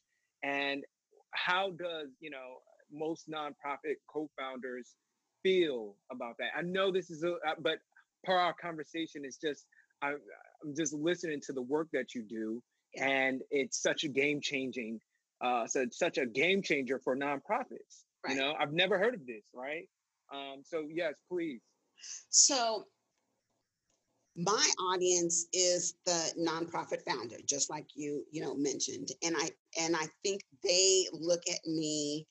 [0.45, 0.85] and
[1.33, 2.59] how does, you know,
[2.92, 4.95] most nonprofit co-founders
[5.42, 6.51] feel about that?
[6.57, 7.79] I know this is a, but
[8.25, 9.66] per our conversation, it's just
[10.03, 10.12] I,
[10.65, 12.62] I'm just listening to the work that you do,
[12.97, 15.01] and it's such a game changing,
[15.43, 18.05] uh, so it's such a game changer for nonprofits.
[18.25, 18.35] Right.
[18.35, 19.88] You know, I've never heard of this, right?
[20.33, 21.61] Um, so yes, please.
[22.31, 22.85] So
[24.37, 29.95] my audience is the nonprofit founder just like you you know mentioned and i and
[29.95, 32.27] i think they look at me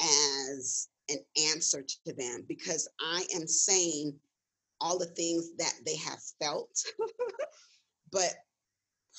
[0.00, 1.18] as an
[1.52, 4.14] answer to them because i am saying
[4.80, 6.70] all the things that they have felt
[8.12, 8.34] but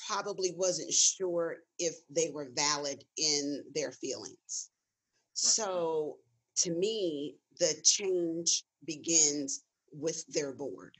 [0.08, 5.34] probably wasn't sure if they were valid in their feelings right.
[5.34, 6.16] so
[6.56, 10.96] to me the change begins with their board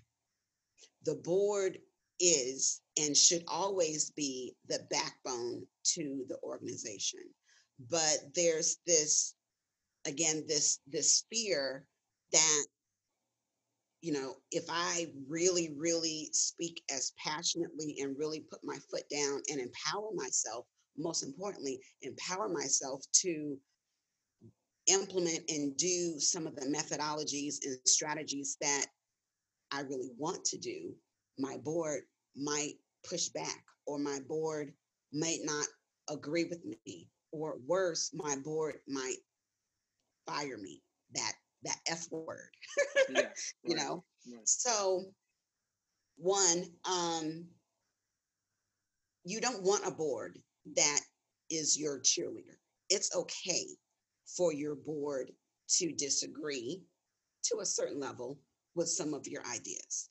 [1.05, 1.79] the board
[2.21, 7.21] is and should always be the backbone to the organization
[7.91, 9.35] but there's this
[10.07, 11.85] again this this fear
[12.33, 12.67] that
[14.03, 19.41] you know if i really really speak as passionately and really put my foot down
[19.49, 20.67] and empower myself
[20.99, 23.57] most importantly empower myself to
[24.89, 28.87] implement and do some of the methodologies and strategies that
[29.73, 30.95] I really want to do,
[31.39, 32.03] my board
[32.37, 32.75] might
[33.09, 34.73] push back or my board
[35.13, 35.67] might not
[36.11, 39.17] agree with me or worse my board might
[40.27, 40.83] fire me
[41.15, 41.33] that
[41.65, 42.49] that f word
[43.11, 43.29] yeah,
[43.65, 44.49] you know right.
[44.49, 45.05] so
[46.17, 47.45] one um
[49.25, 50.39] you don't want a board
[50.77, 51.01] that
[51.51, 52.57] is your cheerleader
[52.89, 53.67] it's okay
[54.27, 55.31] for your board
[55.69, 56.83] to disagree
[57.45, 58.39] to a certain level
[58.75, 60.11] with some of your ideas.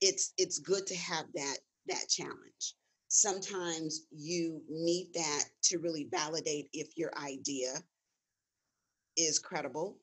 [0.00, 1.56] It's it's good to have that
[1.88, 2.74] that challenge.
[3.08, 7.74] Sometimes you need that to really validate if your idea
[9.16, 9.98] is credible.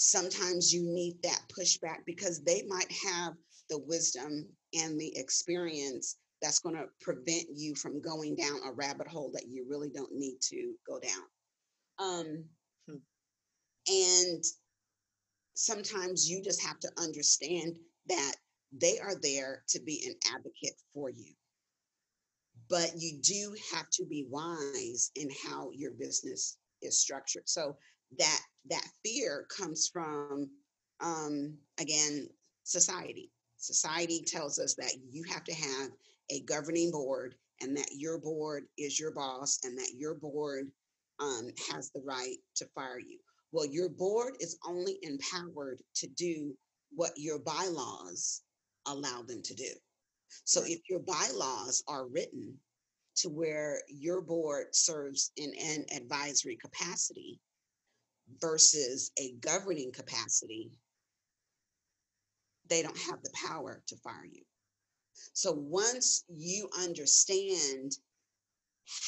[0.00, 3.32] Sometimes you need that pushback because they might have
[3.68, 9.08] the wisdom and the experience that's going to prevent you from going down a rabbit
[9.08, 11.24] hole that you really don't need to go down.
[11.98, 12.44] Um,
[12.88, 12.98] hmm.
[13.88, 14.44] And
[15.54, 18.36] sometimes you just have to understand that
[18.80, 21.34] they are there to be an advocate for you.
[22.70, 27.48] But you do have to be wise in how your business is structured.
[27.48, 27.76] So
[28.18, 28.40] that
[28.70, 30.48] that fear comes from
[31.00, 32.28] um, again
[32.64, 33.30] society.
[33.56, 35.90] Society tells us that you have to have
[36.30, 40.70] a governing board and that your board is your boss and that your board
[41.20, 43.18] um, has the right to fire you.
[43.50, 46.54] Well, your board is only empowered to do
[46.94, 48.42] what your bylaws
[48.86, 49.70] allow them to do.
[50.44, 52.54] So if your bylaws are written
[53.16, 57.40] to where your board serves in an advisory capacity
[58.40, 60.70] versus a governing capacity,
[62.68, 64.42] they don't have the power to fire you.
[65.32, 67.92] So once you understand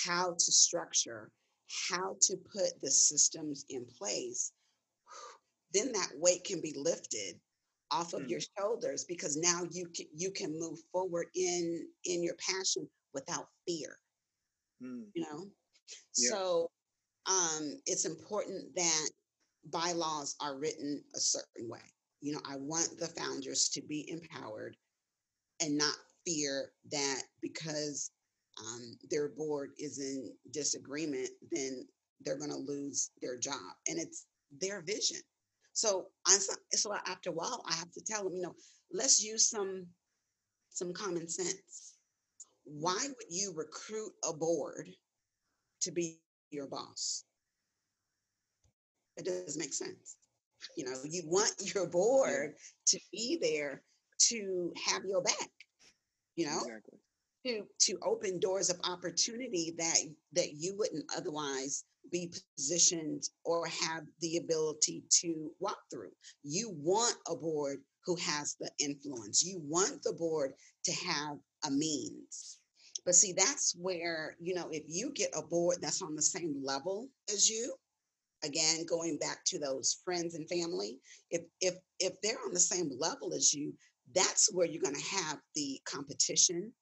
[0.04, 1.30] how to structure
[1.88, 4.52] how to put the systems in place,
[5.72, 7.38] then that weight can be lifted
[7.92, 8.30] off of mm.
[8.30, 13.46] your shoulders because now you can you can move forward in in your passion without
[13.66, 13.96] fear.
[14.82, 15.04] Mm.
[15.14, 15.46] You know?
[16.16, 16.30] Yeah.
[16.30, 16.70] So
[17.26, 19.10] um it's important that
[19.66, 21.80] bylaws are written a certain way.
[22.20, 24.76] You know, I want the founders to be empowered
[25.60, 25.94] and not
[26.26, 28.10] fear that because
[28.58, 31.86] um, their board is in disagreement, then
[32.20, 33.54] they're going to lose their job.
[33.88, 34.26] And it's
[34.60, 35.20] their vision.
[35.72, 36.36] So I
[36.72, 38.54] so after a while, I have to tell them, you know,
[38.92, 39.86] let's use some
[40.70, 41.94] some common sense.
[42.64, 44.88] Why would you recruit a board
[45.82, 46.18] to be
[46.50, 47.24] your boss?
[49.16, 50.16] It doesn't make sense.
[50.76, 52.54] You know, you want your board
[52.88, 53.82] to be there
[54.28, 55.50] to have your back.
[56.36, 56.98] You know, exactly
[57.44, 59.98] to to open doors of opportunity that
[60.32, 66.10] that you wouldn't otherwise be positioned or have the ability to walk through.
[66.42, 69.44] You want a board who has the influence.
[69.44, 70.52] You want the board
[70.84, 72.59] to have a means.
[73.04, 76.60] But see, that's where, you know, if you get a board that's on the same
[76.62, 77.74] level as you,
[78.44, 80.98] again, going back to those friends and family,
[81.30, 83.72] if if if they're on the same level as you,
[84.14, 86.72] that's where you're to have the competition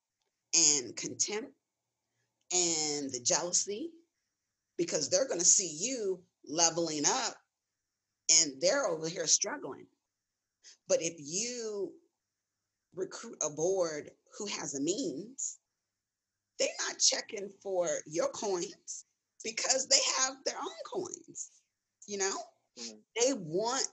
[0.53, 1.53] and contempt
[2.51, 3.91] and the jealousy
[4.77, 7.35] because they're to see you leveling up
[8.41, 9.85] and they're over here struggling.
[10.87, 11.91] But if you
[12.95, 15.58] recruit a board who has a means,
[16.59, 19.05] they're not checking for your coins
[19.43, 21.51] because they have their own coins.
[22.07, 22.37] You know,
[22.79, 22.97] mm-hmm.
[23.19, 23.87] they want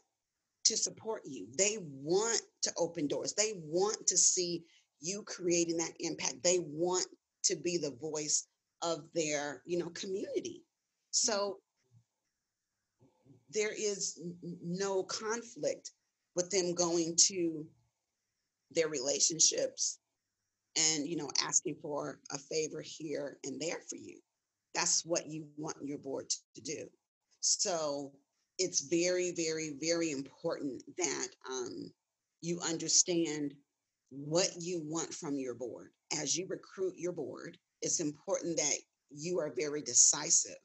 [0.64, 4.64] to support you, they want to open doors, they want to see
[5.00, 6.42] you creating that impact.
[6.42, 7.06] They want
[7.44, 8.46] to be the voice
[8.82, 10.64] of their, you know, community.
[11.10, 11.58] So
[13.50, 15.92] there is no conflict
[16.34, 17.64] with them going to
[18.72, 19.98] their relationships
[20.76, 24.18] and you know asking for a favor here and there for you.
[24.74, 26.86] That's what you want your board to do.
[27.40, 28.12] So
[28.58, 31.90] it's very very very important that um,
[32.40, 33.54] you understand
[34.10, 35.90] what you want from your board.
[36.20, 38.78] As you recruit your board it's important that
[39.10, 40.56] you are very decisive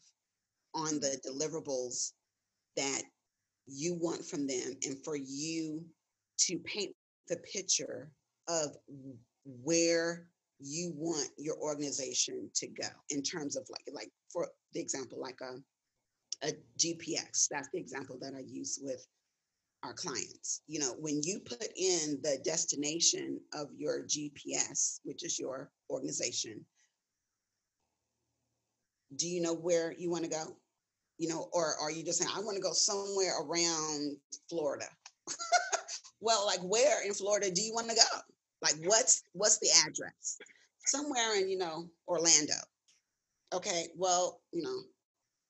[0.73, 2.11] on the deliverables
[2.75, 3.03] that
[3.67, 5.85] you want from them and for you
[6.37, 6.95] to paint
[7.27, 8.11] the picture
[8.47, 8.75] of
[9.45, 10.27] where
[10.59, 15.39] you want your organization to go in terms of like like for the example like
[15.41, 19.07] a, a gps that's the example that i use with
[19.83, 20.61] our clients.
[20.67, 26.63] You know when you put in the destination of your gps which is your organization
[29.15, 30.55] do you know where you want to go?
[31.17, 34.17] You know or are you just saying i want to go somewhere around
[34.49, 34.85] florida.
[36.23, 38.30] Well like where in florida do you want to go
[38.61, 40.37] like what's what's the address?
[40.85, 42.53] Somewhere in you know orlando.
[43.53, 44.77] Okay well you know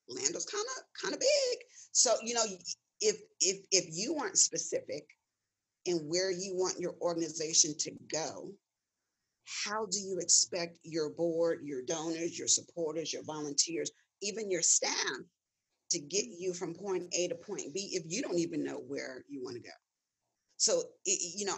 [0.09, 1.59] orlando's kind of kind of big.
[1.91, 2.43] So you know
[3.01, 5.05] if if if you aren't specific
[5.85, 8.51] in where you want your organization to go
[9.65, 13.91] how do you expect your board your donors your supporters your volunteers
[14.21, 15.17] even your staff
[15.91, 19.23] to get you from point a to point b if you don't even know where
[19.27, 19.75] you want to go?
[20.57, 21.57] So it, you know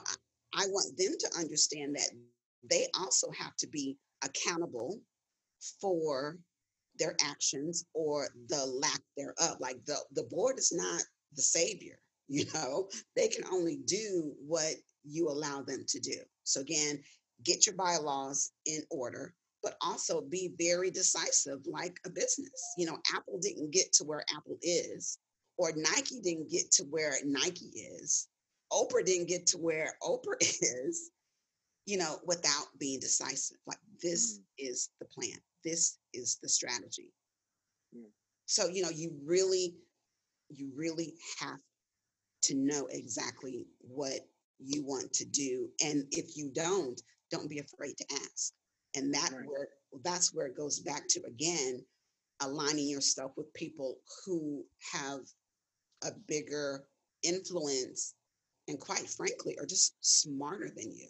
[0.55, 2.09] I want them to understand that
[2.69, 4.99] they also have to be accountable
[5.81, 6.37] for
[6.99, 8.45] their actions or mm-hmm.
[8.49, 9.57] the lack thereof.
[9.59, 11.01] Like the, the board is not
[11.35, 14.73] the savior, you know, they can only do what
[15.03, 16.15] you allow them to do.
[16.43, 17.03] So again,
[17.43, 22.73] get your bylaws in order, but also be very decisive like a business.
[22.77, 25.17] You know, Apple didn't get to where Apple is,
[25.57, 28.27] or Nike didn't get to where Nike is
[28.73, 31.11] Oprah didn't get to where Oprah is,
[31.85, 33.57] you know, without being decisive.
[33.67, 34.43] Like this mm.
[34.57, 35.37] is the plan.
[35.63, 37.11] This is the strategy.
[37.95, 38.09] Mm.
[38.45, 39.75] So, you know, you really,
[40.49, 41.59] you really have
[42.43, 44.19] to know exactly what
[44.59, 45.69] you want to do.
[45.83, 47.01] And if you don't,
[47.31, 48.53] don't be afraid to ask.
[48.95, 49.45] And that right.
[49.47, 49.67] where
[50.03, 51.83] that's where it goes back to again,
[52.41, 55.19] aligning yourself with people who have
[56.03, 56.83] a bigger
[57.23, 58.15] influence
[58.67, 61.07] and quite frankly are just smarter than you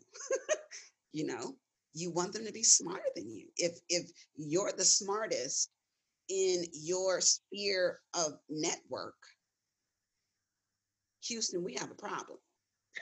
[1.14, 1.56] you know?
[1.96, 3.46] You want them to be smarter than you.
[3.56, 5.70] If if you're the smartest
[6.30, 9.16] in your sphere of network
[11.22, 12.38] houston we have a problem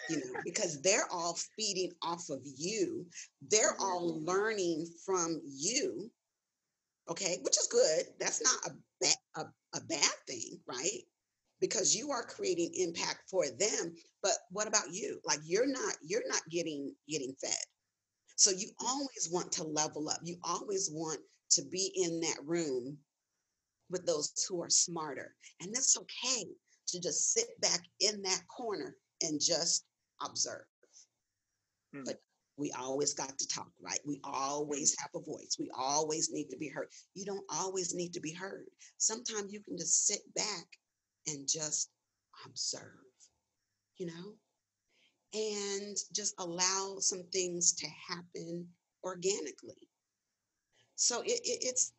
[0.10, 3.06] you know because they're all feeding off of you.
[3.50, 4.26] They're all mm-hmm.
[4.26, 6.10] learning from you
[7.10, 7.38] okay?
[7.42, 8.06] Which is good.
[8.20, 11.04] That's not a bad a, a bad thing right
[11.62, 15.20] because you are creating impact for them but what about you?
[15.26, 17.64] Like you're not you're not getting getting fed.
[18.36, 20.20] So you always want to level up.
[20.24, 21.20] You always want
[21.52, 22.98] to be in that room
[23.90, 25.36] with those who are smarter.
[25.60, 26.46] And that's okay
[26.88, 29.86] to just sit back in that corner and just
[30.24, 30.66] observe.
[31.94, 32.06] Mm.
[32.06, 32.22] but
[32.58, 34.00] we always got to talk right?
[34.06, 35.58] We always have a voice.
[35.60, 36.88] We always need to be heard.
[37.16, 38.66] You don't always need to be heard.
[38.98, 40.68] Sometimes you can just sit back
[41.28, 41.90] and just
[42.44, 42.82] um, observe,
[43.98, 44.34] you know,
[45.34, 48.68] and just allow some things to happen
[49.04, 49.88] organically.
[50.96, 51.94] So it, it, it's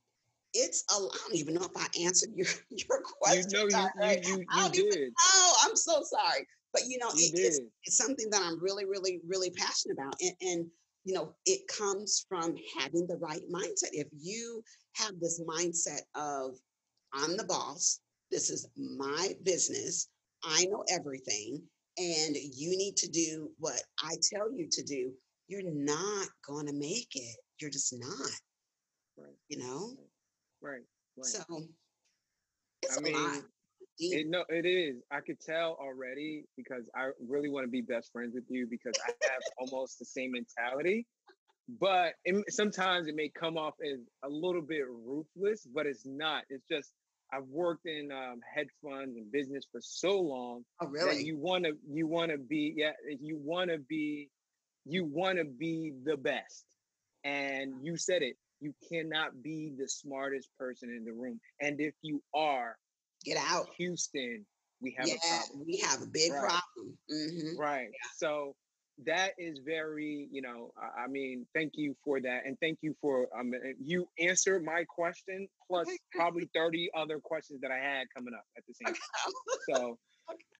[0.54, 3.50] it's a, I don't even know if I answered your your question.
[3.50, 3.88] You know,
[4.22, 5.12] you, you, you, did.
[5.34, 9.20] Oh, I'm so sorry, but you know, it, it's, it's something that I'm really, really,
[9.26, 10.66] really passionate about, and, and
[11.04, 13.90] you know, it comes from having the right mindset.
[13.92, 14.62] If you
[14.94, 16.56] have this mindset of
[17.12, 18.00] I'm the boss,
[18.32, 20.08] this is my business.
[20.42, 21.62] I know everything.
[21.98, 25.12] And you need to do what I tell you to do.
[25.46, 27.36] You're not going to make it.
[27.60, 28.30] You're just not.
[29.18, 29.36] Right.
[29.48, 29.90] You know?
[30.62, 30.80] Right.
[31.18, 31.26] right.
[31.26, 31.42] So
[32.82, 33.42] it's I a mean, lot.
[33.98, 35.02] It, no, it is.
[35.10, 38.94] I could tell already because I really want to be best friends with you because
[39.06, 41.06] I have almost the same mentality.
[41.78, 46.44] But it, sometimes it may come off as a little bit ruthless, but it's not.
[46.48, 46.92] It's just
[47.32, 50.64] I've worked in um, hedge funds and business for so long.
[50.80, 51.22] Oh, really?
[51.22, 54.28] you want to you want to be yeah you want to be
[54.84, 56.64] you want to be the best,
[57.24, 58.36] and you said it.
[58.60, 62.76] You cannot be the smartest person in the room, and if you are,
[63.24, 64.44] get out, Houston.
[64.80, 65.64] We have yeah, a problem.
[65.66, 66.40] We have a big right.
[66.40, 66.98] problem.
[67.10, 67.60] Mm-hmm.
[67.60, 67.86] Right.
[67.86, 68.08] Yeah.
[68.16, 68.56] So
[69.06, 73.28] that is very you know i mean thank you for that and thank you for
[73.38, 78.44] um you answered my question plus probably 30 other questions that i had coming up
[78.56, 79.32] at the same time
[79.76, 79.98] so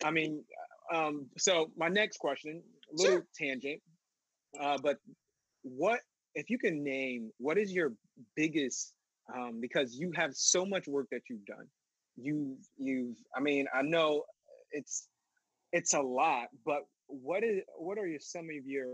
[0.05, 0.43] i mean
[0.93, 2.63] um, so my next question,
[2.93, 3.27] a little sure.
[3.39, 3.81] tangent,
[4.61, 4.99] uh, but
[5.63, 6.01] what
[6.35, 7.93] if you can name what is your
[8.37, 8.95] biggest
[9.35, 11.67] um, because you have so much work that you've done.
[12.17, 14.25] you've you've I mean I know
[14.73, 15.09] it's
[15.73, 16.83] it's a lot, but
[17.13, 18.89] what is what are some of your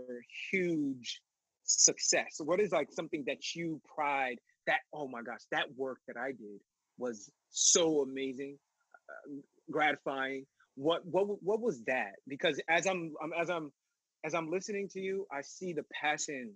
[0.51, 1.21] huge
[1.63, 2.39] success?
[2.39, 6.31] What is like something that you pride that oh my gosh that work that I
[6.31, 6.59] did
[6.97, 8.57] was so amazing,
[9.09, 9.35] uh,
[9.71, 10.45] gratifying.
[10.75, 12.13] What what what was that?
[12.27, 13.71] Because as I'm, I'm as I'm
[14.25, 16.53] as I'm listening to you, I see the passion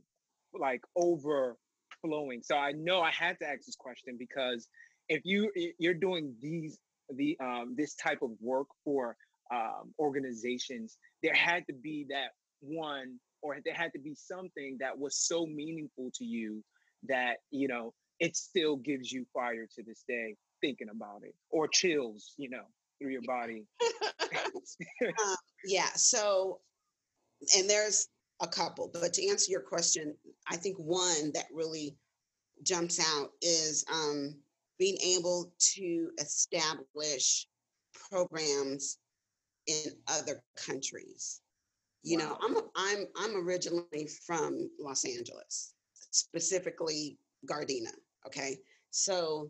[0.54, 2.42] like overflowing.
[2.44, 4.68] So I know I had to ask this question because
[5.10, 6.78] if you you're doing these
[7.10, 9.16] the um, this type of work for
[9.52, 14.98] um, organizations, there had to be that one or there had to be something that
[14.98, 16.64] was so meaningful to you
[17.08, 21.68] that you know it still gives you fire to this day thinking about it or
[21.68, 22.64] chills you know
[23.00, 23.66] through your body.
[23.82, 26.60] Uh, yeah so
[27.58, 28.08] and there's
[28.42, 30.14] a couple but to answer your question
[30.50, 31.96] i think one that really
[32.64, 34.36] jumps out is um,
[34.80, 37.48] being able to establish
[38.10, 38.98] programs
[39.68, 41.42] in other countries.
[42.04, 42.26] You wow.
[42.26, 45.74] know i'm i'm i'm originally from los angeles
[46.12, 47.18] specifically
[47.50, 47.94] gardena
[48.28, 48.58] okay?
[48.92, 49.50] So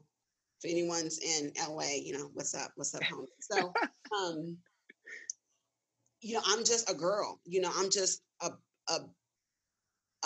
[0.64, 3.74] if anyone's in la you know what's up what's up home so
[4.20, 4.58] um
[6.22, 8.52] you know i'm just a girl you know i'm just a
[8.90, 9.00] a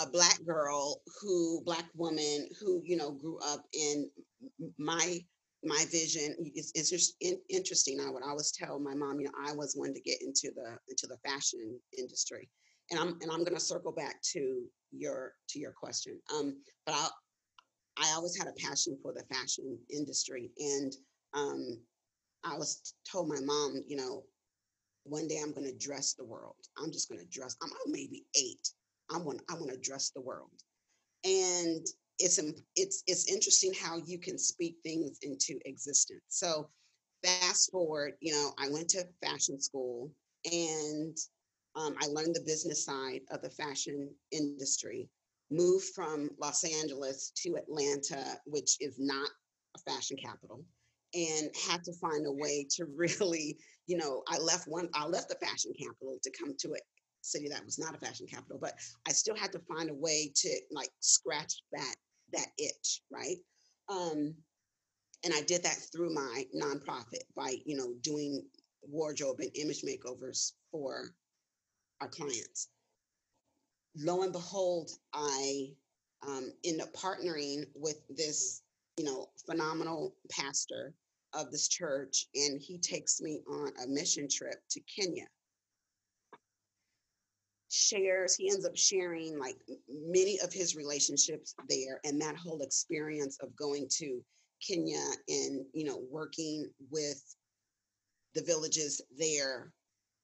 [0.00, 4.08] a black girl who black woman who you know grew up in
[4.78, 5.18] my
[5.64, 8.00] my vision is, is just in, interesting.
[8.00, 10.78] I would always tell my mom, you know, I was one to get into the
[10.88, 12.48] into the fashion industry,
[12.90, 16.20] and I'm and I'm going to circle back to your to your question.
[16.34, 17.08] Um, but I
[18.00, 20.92] I always had a passion for the fashion industry, and
[21.34, 21.80] um,
[22.44, 24.22] I was told my mom, you know,
[25.04, 26.56] one day I'm going to dress the world.
[26.78, 27.56] I'm just going to dress.
[27.62, 28.68] I'm, I'm maybe eight.
[29.10, 29.40] I'm going.
[29.50, 30.50] I want to dress the world,
[31.24, 31.84] and
[32.18, 32.40] it's
[32.76, 36.22] it's it's interesting how you can speak things into existence.
[36.28, 36.68] So
[37.24, 40.10] fast forward, you know, I went to fashion school
[40.44, 41.16] and
[41.76, 45.08] um, I learned the business side of the fashion industry.
[45.50, 49.30] Moved from Los Angeles to Atlanta, which is not
[49.76, 50.62] a fashion capital,
[51.14, 53.56] and had to find a way to really,
[53.86, 56.78] you know, I left one, I left the fashion capital to come to a
[57.22, 58.74] city that was not a fashion capital, but
[59.06, 61.94] I still had to find a way to like scratch that
[62.32, 63.36] that itch, right?
[63.88, 64.34] Um,
[65.24, 68.44] and I did that through my nonprofit by, you know, doing
[68.82, 71.10] wardrobe and image makeovers for
[72.00, 72.68] our clients.
[73.96, 75.72] Lo and behold, I
[76.26, 78.62] um, end up partnering with this,
[78.96, 80.94] you know, phenomenal pastor
[81.32, 85.26] of this church, and he takes me on a mission trip to Kenya
[87.70, 89.56] shares he ends up sharing like
[89.88, 94.20] many of his relationships there and that whole experience of going to
[94.66, 97.22] kenya and you know working with
[98.34, 99.70] the villages there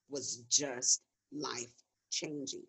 [0.09, 1.71] was just life
[2.11, 2.63] changing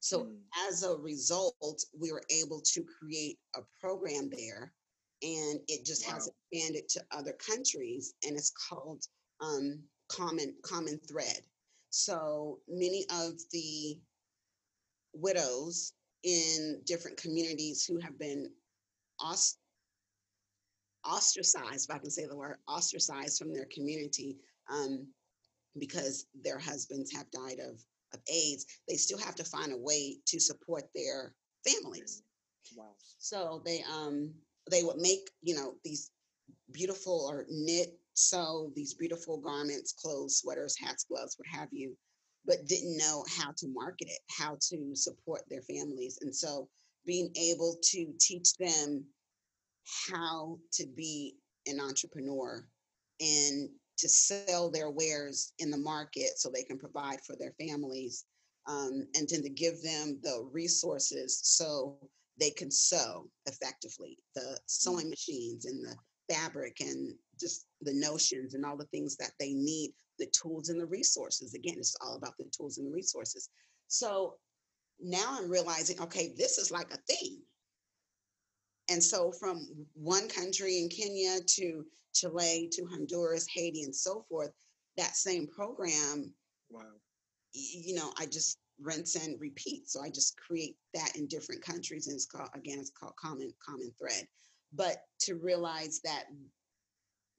[0.00, 0.36] so mm.
[0.68, 1.54] as a result
[1.98, 4.72] we were able to create a program there
[5.22, 6.14] and it just wow.
[6.14, 9.04] has expanded to other countries and it's called
[9.40, 9.78] um,
[10.08, 11.40] common common thread
[11.90, 13.98] so many of the
[15.14, 15.92] widows
[16.24, 18.50] in different communities who have been
[19.20, 19.58] ost-
[21.04, 24.38] ostracized, if I can say the word, ostracized from their community
[24.70, 25.06] um,
[25.78, 27.80] because their husbands have died of,
[28.12, 31.34] of AIDS, they still have to find a way to support their
[31.66, 32.22] families.
[32.76, 32.94] Wow.
[33.18, 34.32] So they um
[34.70, 36.10] they would make, you know, these
[36.70, 41.96] beautiful or knit sew these beautiful garments, clothes, sweaters, hats, gloves, what have you,
[42.46, 46.18] but didn't know how to market it, how to support their families.
[46.22, 46.68] And so
[47.06, 49.04] being able to teach them
[50.10, 51.36] how to be
[51.66, 52.66] an entrepreneur
[53.20, 53.68] and
[53.98, 58.24] to sell their wares in the market so they can provide for their families
[58.68, 61.98] um, and then to give them the resources so
[62.40, 65.94] they can sew effectively the sewing machines and the
[66.32, 67.12] fabric and
[67.42, 71.54] just the notions and all the things that they need the tools and the resources.
[71.54, 73.50] Again, it's all about the tools and the resources.
[73.88, 74.36] So
[75.00, 77.38] now I'm realizing, okay, this is like a thing.
[78.88, 81.84] And so from one country in Kenya to
[82.14, 84.50] Chile to Honduras, Haiti, and so forth,
[84.96, 86.32] that same program,
[86.70, 86.82] wow.
[87.52, 89.88] you know, I just rinse and repeat.
[89.88, 93.52] So I just create that in different countries, and it's called again, it's called common
[93.64, 94.26] common thread.
[94.74, 96.24] But to realize that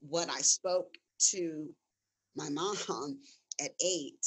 [0.08, 0.94] what I spoke
[1.30, 1.68] to
[2.36, 2.76] my mom
[3.60, 4.24] at eight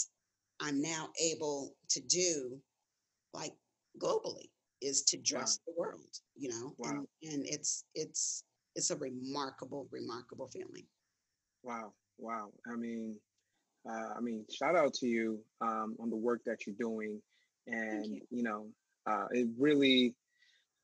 [0.60, 2.58] I'm now able to do
[3.34, 3.54] like
[4.02, 4.50] globally
[4.82, 5.74] is to dress wow.
[5.74, 6.90] the world, you know, wow.
[6.90, 8.44] and, and it's, it's,
[8.76, 10.86] it's a remarkable, remarkable feeling.
[11.64, 11.94] Wow.
[12.18, 12.52] Wow.
[12.72, 13.16] I mean,
[13.90, 17.22] uh, I mean, shout out to you um, on the work that you're doing.
[17.68, 18.22] And, you.
[18.30, 18.44] you.
[18.44, 18.68] know,
[19.08, 20.16] uh, it really,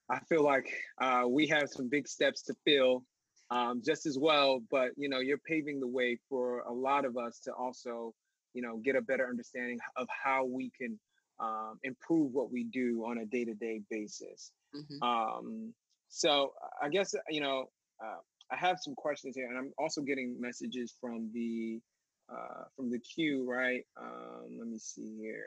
[0.10, 3.04] I feel like uh, we have some big steps to fill
[3.50, 4.62] um, just as well.
[4.70, 8.14] But, you know, you're paving the way for a lot of us to also,
[8.54, 11.00] you know, get a better understanding of how we can
[11.40, 14.52] um, improve what we do on a day to day basis.
[14.76, 15.04] Mm-hmm.
[15.04, 15.74] Um,
[16.10, 17.66] so I guess, you know,
[18.04, 18.18] uh,
[18.52, 21.80] I have some questions here, and I'm also getting messages from the
[22.32, 23.84] uh, from the queue, right?
[24.00, 25.46] Um, let me see here.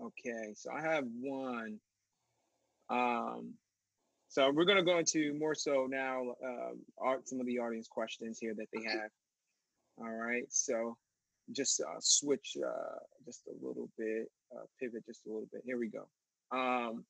[0.00, 1.78] Okay, so I have one.
[2.88, 3.54] Um,
[4.36, 8.52] so we're gonna go into more so now uh, some of the audience questions here
[8.54, 9.08] that they have.
[9.96, 10.98] All right, so
[11.52, 15.62] just uh, switch uh, just a little bit, uh, pivot just a little bit.
[15.64, 16.06] Here we go.
[16.54, 17.06] Um,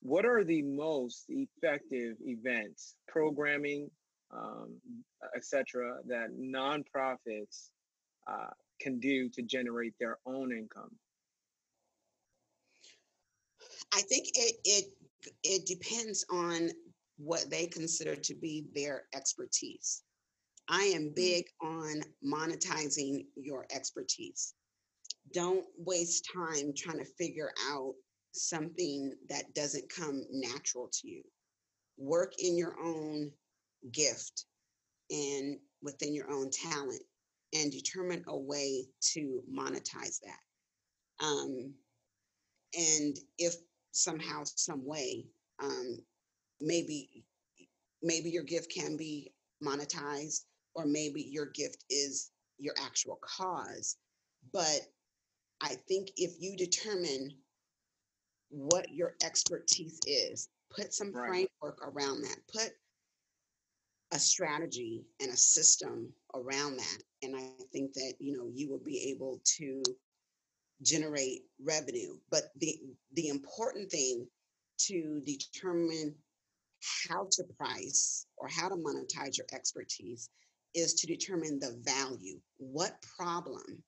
[0.00, 3.90] what are the most effective events, programming,
[4.34, 4.80] um,
[5.36, 7.68] etc., that nonprofits
[8.26, 8.48] uh,
[8.80, 10.96] can do to generate their own income?
[13.94, 14.84] I think it it
[15.42, 16.70] it depends on
[17.18, 20.02] what they consider to be their expertise.
[20.68, 21.14] I am mm-hmm.
[21.14, 24.54] big on monetizing your expertise.
[25.32, 27.94] Don't waste time trying to figure out
[28.32, 31.22] something that doesn't come natural to you.
[31.98, 33.30] Work in your own
[33.92, 34.44] gift
[35.10, 37.02] and within your own talent
[37.54, 41.24] and determine a way to monetize that.
[41.24, 41.72] Um,
[42.76, 43.54] and if
[43.96, 45.26] somehow, some way,
[45.62, 45.98] um,
[46.60, 47.24] maybe
[48.02, 49.32] maybe your gift can be
[49.64, 50.44] monetized,
[50.74, 53.96] or maybe your gift is your actual cause.
[54.52, 54.80] But
[55.60, 57.34] I think if you determine
[58.50, 60.48] what your expertise is.
[60.70, 61.28] Put some right.
[61.28, 62.36] framework around that.
[62.52, 62.70] Put
[64.12, 66.98] a strategy and a system around that.
[67.22, 69.82] And I think that, you know, you will be able to
[70.82, 72.16] generate revenue.
[72.30, 72.78] But the
[73.14, 74.26] the important thing
[74.88, 76.14] to determine
[77.08, 80.28] how to price or how to monetize your expertise
[80.74, 82.38] is to determine the value.
[82.58, 83.82] What problem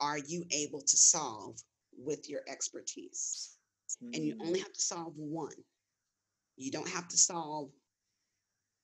[0.00, 1.56] are you able to solve
[1.98, 3.56] with your expertise.
[4.02, 4.16] Mm.
[4.16, 4.62] And you only mm.
[4.62, 5.54] have to solve one.
[6.56, 7.70] You don't have to solve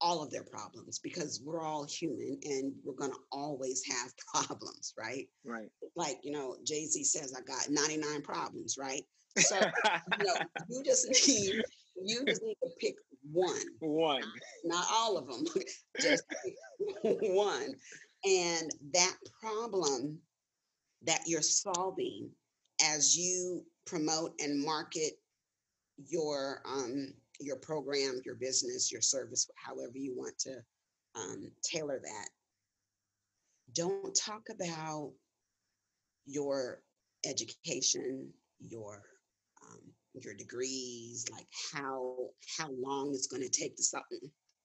[0.00, 4.12] all of their problems because we're all human and we're going to always have
[4.46, 5.28] problems, right?
[5.44, 5.68] Right.
[5.96, 9.02] Like, you know, Jay Z says, I got 99 problems, right?
[9.36, 9.56] So,
[10.20, 10.34] you know,
[10.68, 11.62] you just need,
[12.02, 12.94] you just need to pick
[13.30, 13.60] one.
[13.80, 14.20] One.
[14.64, 15.44] Not, not all of them,
[16.00, 16.24] just
[17.02, 17.74] one.
[18.24, 20.18] And that problem
[21.02, 22.30] that you're solving
[22.82, 25.12] as you promote and market
[26.08, 30.56] your um, your program, your business, your service, however you want to
[31.16, 32.28] um, tailor that.
[33.74, 35.12] Don't talk about
[36.26, 36.82] your
[37.26, 38.28] education,
[38.58, 39.02] your
[39.62, 39.80] um,
[40.14, 42.16] your degrees, like how
[42.58, 44.20] how long it's going to take to something.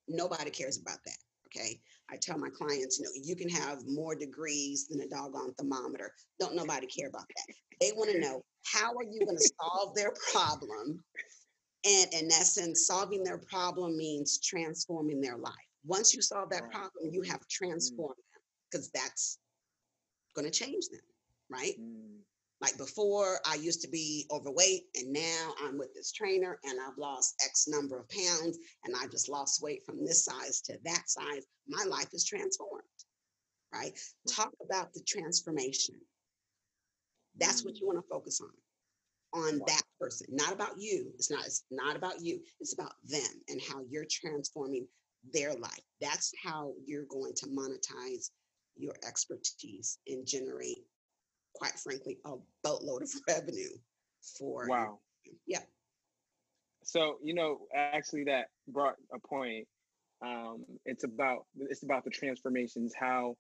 [0.08, 1.18] Nobody cares about that.
[1.48, 1.80] Okay.
[2.12, 6.12] I tell my clients, you know, you can have more degrees than a doggone thermometer.
[6.40, 7.56] Don't nobody care about that.
[7.80, 11.04] They want to know how are you going to solve their problem?
[11.86, 15.54] And in essence, solving their problem means transforming their life.
[15.86, 17.50] Once you solve that problem, you have mm.
[17.50, 19.38] transformed them because that's
[20.36, 21.02] going to change them,
[21.50, 21.76] right?
[21.80, 22.18] Mm.
[22.60, 26.98] Like before, I used to be overweight, and now I'm with this trainer, and I've
[26.98, 31.04] lost X number of pounds, and I just lost weight from this size to that
[31.06, 31.44] size.
[31.68, 32.82] My life is transformed,
[33.72, 33.92] right?
[34.28, 35.96] Talk about the transformation.
[37.38, 38.50] That's what you want to focus on
[39.36, 41.12] on that person, not about you.
[41.16, 42.40] It's not, it's not about you.
[42.60, 44.88] It's about them and how you're transforming
[45.34, 45.82] their life.
[46.02, 48.30] That's how you're going to monetize
[48.78, 50.80] your expertise and generate,
[51.54, 53.72] quite frankly, a boatload of revenue
[54.38, 55.00] for wow.
[55.46, 55.62] Yeah.
[56.84, 59.68] So, you know, actually that brought a point.
[60.26, 63.36] Um, it's about it's about the transformations, how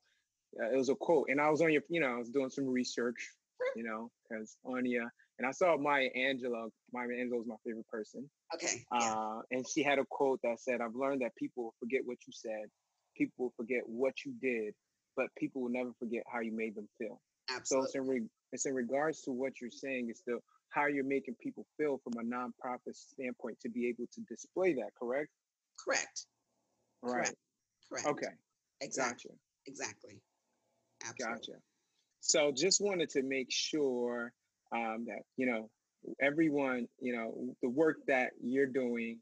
[0.62, 1.28] uh, it was a quote.
[1.30, 3.30] And I was on your, you know, I was doing some research,
[3.76, 6.70] you know, because Anya and I saw Maya Angelou.
[6.94, 8.30] Maya Angelou is my favorite person.
[8.54, 8.86] Okay.
[8.94, 9.14] Yeah.
[9.14, 12.34] Uh, and she had a quote that said, "I've learned that people forget what you
[12.34, 12.70] said,
[13.18, 14.74] people forget what you did,
[15.16, 17.66] but people will never forget how you made them feel." Absolutely.
[17.66, 20.08] So it's in, re- it's in regards to what you're saying.
[20.10, 24.22] It's the how you're making people feel from a nonprofit standpoint to be able to
[24.22, 24.90] display that.
[25.00, 25.30] Correct.
[25.84, 26.26] Correct.
[27.02, 27.36] Right.
[27.90, 28.08] Correct.
[28.08, 28.34] Okay.
[28.82, 29.32] Exactly.
[29.32, 29.40] Gotcha.
[29.68, 30.20] Exactly.
[31.08, 31.36] Absolutely.
[31.38, 31.60] Gotcha.
[32.20, 34.34] so just wanted to make sure
[34.76, 35.70] um, that you know
[36.20, 39.20] everyone, you know, the work that you're doing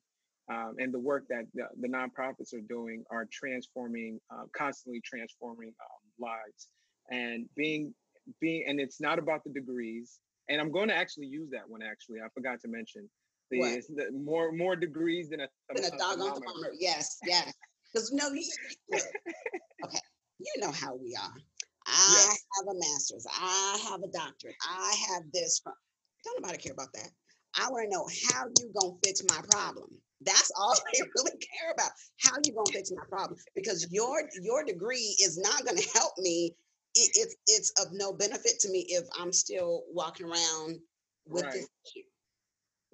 [0.51, 5.70] um, and the work that the, the, nonprofits are doing are transforming, uh, constantly transforming
[5.70, 6.68] um, lives,
[7.10, 7.93] and being
[8.41, 10.20] being, and it's not about the degrees.
[10.49, 11.82] And I'm going to actually use that one.
[11.82, 13.10] Actually, I forgot to mention
[13.49, 16.74] the, the more more degrees than a, than a, a doggone thermometer.
[16.78, 17.54] Yes, yes.
[17.93, 18.49] Because no, you,
[19.86, 19.99] okay,
[20.39, 21.34] you know how we are.
[21.93, 22.43] I yes.
[22.57, 23.27] have a master's.
[23.29, 24.55] I have a doctorate.
[24.67, 25.61] I have this.
[25.63, 25.73] From,
[26.25, 27.09] don't nobody care about that.
[27.59, 29.89] I want to know how you gonna fix my problem.
[30.21, 31.91] That's all they really care about.
[32.23, 33.39] How you gonna fix my problem?
[33.55, 36.55] Because your your degree is not gonna help me.
[36.95, 40.79] It, it's it's of no benefit to me if I'm still walking around
[41.27, 41.53] with right.
[41.53, 42.05] this issue.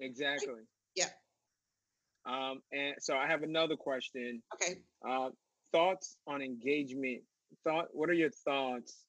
[0.00, 0.62] Exactly.
[0.94, 1.08] Yeah.
[2.26, 4.42] Um, and so I have another question.
[4.54, 4.80] Okay.
[5.06, 5.30] Uh,
[5.72, 7.22] thoughts on engagement.
[7.64, 7.88] Thought.
[7.92, 9.04] What are your thoughts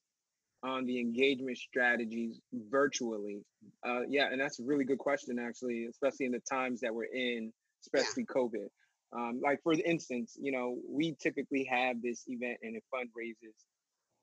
[0.64, 3.42] on the engagement strategies virtually?
[3.86, 7.06] Uh, yeah, and that's a really good question, actually, especially in the times that we're
[7.06, 7.52] in,
[7.84, 8.42] especially yeah.
[8.42, 8.68] COVID.
[9.14, 13.56] Um, like for instance, you know, we typically have this event and it fundraises,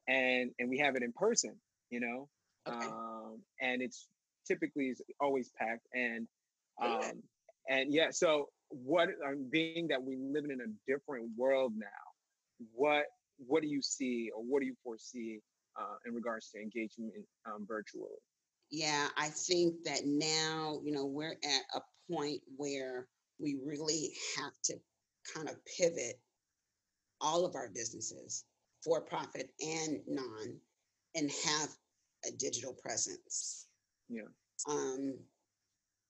[0.07, 1.57] and and we have it in person,
[1.91, 2.29] you know,
[2.67, 2.87] okay.
[2.87, 4.09] um, and it's
[4.47, 6.27] typically is always packed, and
[6.83, 7.23] um,
[7.69, 13.05] and yeah, so what um, being that we living in a different world now, what
[13.47, 15.41] what do you see or what do you foresee
[15.79, 17.13] uh, in regards to engagement
[17.47, 18.19] um, virtually?
[18.71, 21.81] Yeah, I think that now, you know, we're at a
[22.11, 23.07] point where
[23.41, 24.75] we really have to
[25.35, 26.21] kind of pivot
[27.21, 28.45] all of our businesses,
[28.85, 30.55] for profit and non,
[31.15, 31.69] and have
[32.27, 33.67] a digital presence.
[34.09, 34.23] Yeah.
[34.69, 35.19] Um,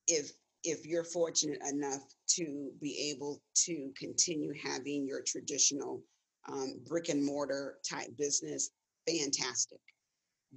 [0.07, 0.33] if
[0.64, 6.03] if you're fortunate enough to be able to continue having your traditional
[6.51, 8.70] um, brick and mortar type business,
[9.07, 9.80] fantastic.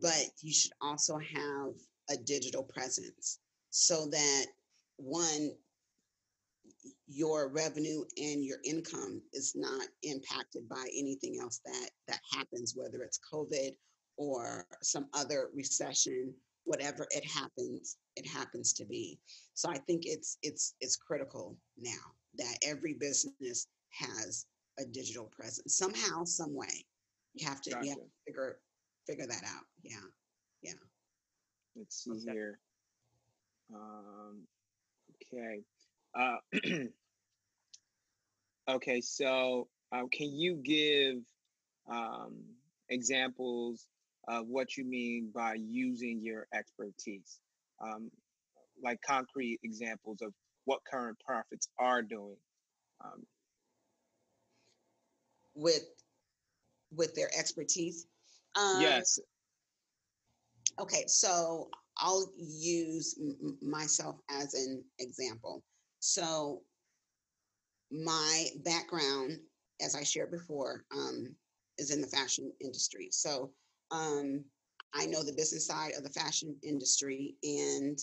[0.02, 1.74] But you should also have
[2.10, 3.40] a digital presence
[3.70, 4.46] so that
[4.98, 5.52] one,
[7.08, 13.04] your revenue and your income is not impacted by anything else that that happens, whether
[13.04, 13.72] it's COVID
[14.18, 16.34] or some other recession,
[16.64, 19.20] whatever it happens, it happens to be.
[19.54, 24.46] So I think it's it's it's critical now that every business has
[24.80, 26.86] a digital presence somehow, some way.
[27.34, 27.86] You have to, gotcha.
[27.86, 28.58] you have to figure
[29.08, 29.64] figure that out.
[29.84, 29.98] Yeah.
[30.62, 30.74] Yeah.
[31.76, 32.32] Let's see okay.
[32.32, 32.60] here.
[33.74, 34.42] Um,
[35.34, 35.62] okay.
[36.14, 36.86] Uh,
[38.76, 39.02] okay.
[39.02, 41.24] So, uh, can you give
[41.90, 42.38] um,
[42.90, 43.88] examples
[44.28, 47.40] of what you mean by using your expertise?
[47.82, 48.12] Um,
[48.84, 50.34] like concrete examples of
[50.66, 52.38] what current profits are doing.
[53.04, 53.24] Um,
[55.56, 55.84] with
[56.92, 58.08] with their expertise.
[58.56, 59.20] Um, yes.
[60.80, 65.64] Okay, so I'll use m- myself as an example.
[66.00, 66.64] So,
[67.92, 69.40] my background,
[69.82, 71.36] as I shared before, um,
[71.78, 73.10] is in the fashion industry.
[73.12, 73.54] So,
[73.92, 74.46] um,
[74.94, 77.98] I know the business side of the fashion industry, and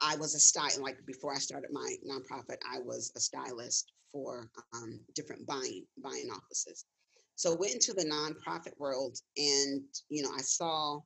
[0.00, 2.58] I was a style like before I started my nonprofit.
[2.70, 6.86] I was a stylist for um, different buying buying offices.
[7.34, 11.00] So went into the nonprofit world and, you know, I saw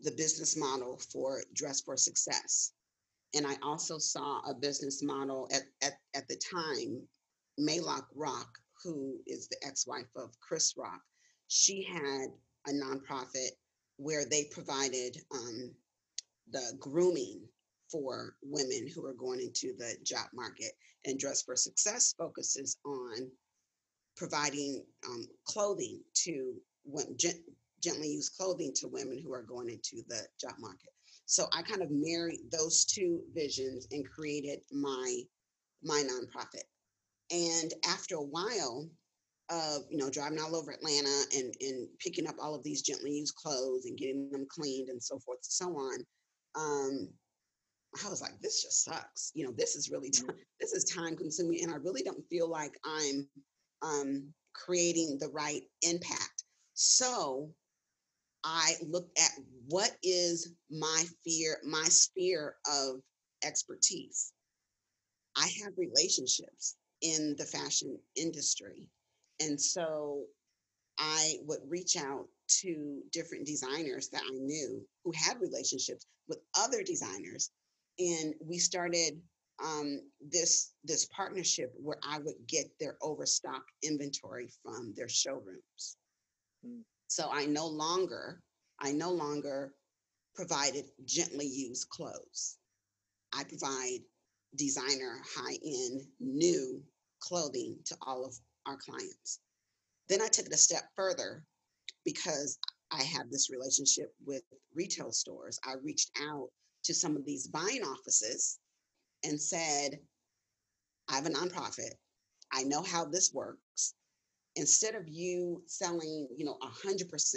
[0.00, 2.72] the business model for Dress for Success.
[3.34, 7.02] And I also saw a business model at, at, at the time,
[7.58, 8.48] Malaak Rock,
[8.84, 11.00] who is the ex-wife of Chris Rock.
[11.48, 12.28] She had
[12.68, 13.50] a nonprofit
[13.96, 15.74] where they provided um,
[16.52, 17.40] the grooming
[17.90, 20.72] for women who are going into the job market.
[21.04, 23.30] And Dress for Success focuses on
[24.16, 27.42] providing um, clothing to women, gent-
[27.82, 30.90] gently used clothing to women who are going into the job market.
[31.26, 35.22] So I kind of married those two visions and created my
[35.82, 36.64] my nonprofit.
[37.30, 38.88] And after a while
[39.50, 43.12] of you know driving all over Atlanta and and picking up all of these gently
[43.12, 45.98] used clothes and getting them cleaned and so forth and so on,
[46.56, 47.08] um,
[48.04, 49.32] I was like, this just sucks.
[49.34, 50.22] You know, this is really t-
[50.60, 53.28] this is time consuming, and I really don't feel like I'm
[53.82, 56.44] um, creating the right impact.
[56.74, 57.50] So
[58.44, 59.30] I looked at
[59.68, 63.00] what is my fear, my sphere of
[63.42, 64.32] expertise.
[65.36, 68.86] I have relationships in the fashion industry.
[69.40, 70.24] And so
[70.98, 72.26] I would reach out
[72.62, 77.50] to different designers that I knew who had relationships with other designers.
[77.98, 79.20] And we started
[79.62, 85.96] um, this this partnership where I would get their overstock inventory from their showrooms.
[86.64, 86.82] Mm.
[87.08, 88.40] So I no longer
[88.80, 89.72] I no longer
[90.34, 92.58] provided gently used clothes.
[93.34, 94.00] I provide
[94.56, 96.82] designer, high end, new
[97.20, 98.34] clothing to all of
[98.66, 99.40] our clients.
[100.08, 101.44] Then I took it a step further
[102.04, 102.58] because
[102.90, 104.42] I have this relationship with
[104.74, 105.58] retail stores.
[105.64, 106.48] I reached out
[106.88, 108.58] to some of these buying offices
[109.22, 109.98] and said,
[111.10, 111.92] I have a nonprofit.
[112.50, 113.94] I know how this works.
[114.56, 117.34] Instead of you selling, you know, 100%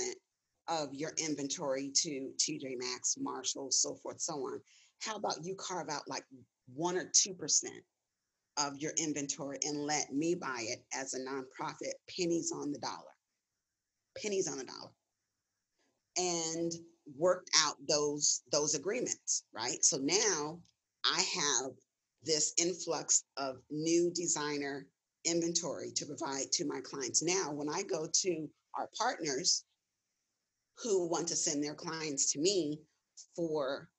[0.69, 4.61] of your inventory to TJ Maxx, Marshall, so forth, so on,
[5.01, 6.23] how about you carve out like
[6.73, 7.65] one or 2%
[8.57, 12.95] of your inventory and let me buy it as a nonprofit, pennies on the dollar,
[14.17, 14.91] pennies on the dollar,
[16.17, 16.71] and
[17.17, 19.83] worked out those those agreements, right?
[19.83, 20.59] So now
[21.05, 21.71] I have
[22.23, 24.87] this influx of new designer
[25.25, 27.23] inventory to provide to my clients.
[27.23, 29.63] Now, when I go to our partners
[30.83, 32.79] who want to send their clients to me
[33.35, 33.89] for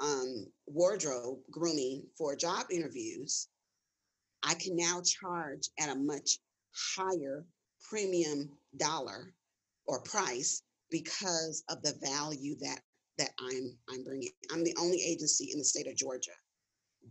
[0.00, 3.48] um, wardrobe grooming for job interviews,
[4.44, 6.38] I can now charge at a much
[6.96, 7.44] higher
[7.88, 9.32] premium dollar
[9.86, 12.80] or price because of the value that
[13.18, 14.30] that I'm I'm bringing.
[14.52, 16.32] I'm the only agency in the state of Georgia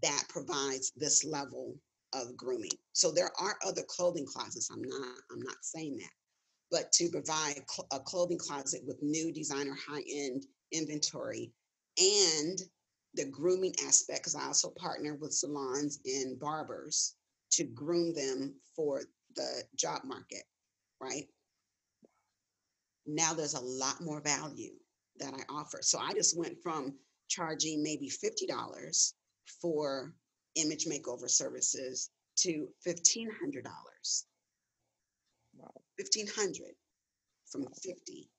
[0.02, 1.76] that provides this level
[2.14, 2.72] of grooming.
[2.94, 4.70] So there are other clothing closets.
[4.72, 6.12] I'm not I'm not saying that,
[6.72, 11.52] but to provide cl- a clothing closet with new designer high end inventory
[11.98, 12.60] and
[13.16, 17.16] the grooming aspect, because I also partner with salons and barbers
[17.54, 19.04] to groom them for
[19.36, 20.44] the job market,
[21.02, 21.26] right?
[23.08, 24.74] Now there's a lot more value
[25.20, 25.80] that I offer.
[25.82, 26.94] So I just went from
[27.30, 29.14] charging maybe $50
[29.62, 30.14] for
[30.56, 33.64] image makeover services to $1,500.
[35.56, 35.72] Wow.
[35.98, 36.76] 1500
[37.52, 38.30] from 50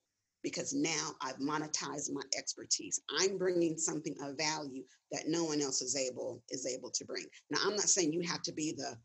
[0.43, 3.01] because now I've monetized my expertise.
[3.19, 7.25] I'm bringing something of value that no one else is able is able to bring.
[7.51, 8.97] Now I'm not saying you have to be the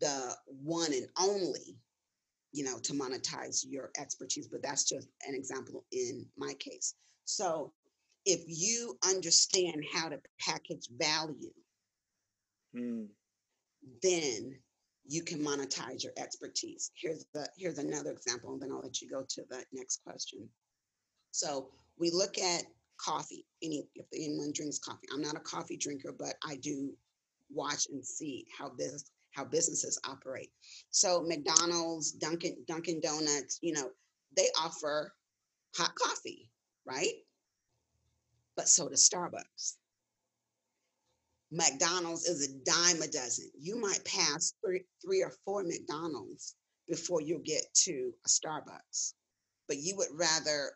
[0.00, 1.76] the one and only,
[2.52, 6.94] you know, to monetize your expertise, but that's just an example in my case.
[7.24, 7.72] So
[8.24, 11.52] if you understand how to package value,
[12.76, 13.06] Mm,
[14.02, 14.58] then
[15.06, 16.90] you can monetize your expertise.
[16.94, 20.48] Here's the here's another example, and then I'll let you go to the next question.
[21.30, 22.64] So we look at
[22.98, 23.46] coffee.
[23.62, 26.92] Any if anyone drinks coffee, I'm not a coffee drinker, but I do
[27.50, 30.50] watch and see how business how businesses operate.
[30.90, 33.90] So McDonald's, Dunkin' Dunkin' Donuts, you know,
[34.36, 35.12] they offer
[35.76, 36.50] hot coffee,
[36.86, 37.14] right?
[38.56, 39.76] But so does Starbucks.
[41.50, 43.50] McDonald's is a dime a dozen.
[43.58, 46.56] You might pass three, three or four McDonald's
[46.88, 49.14] before you get to a Starbucks,
[49.66, 50.72] but you would rather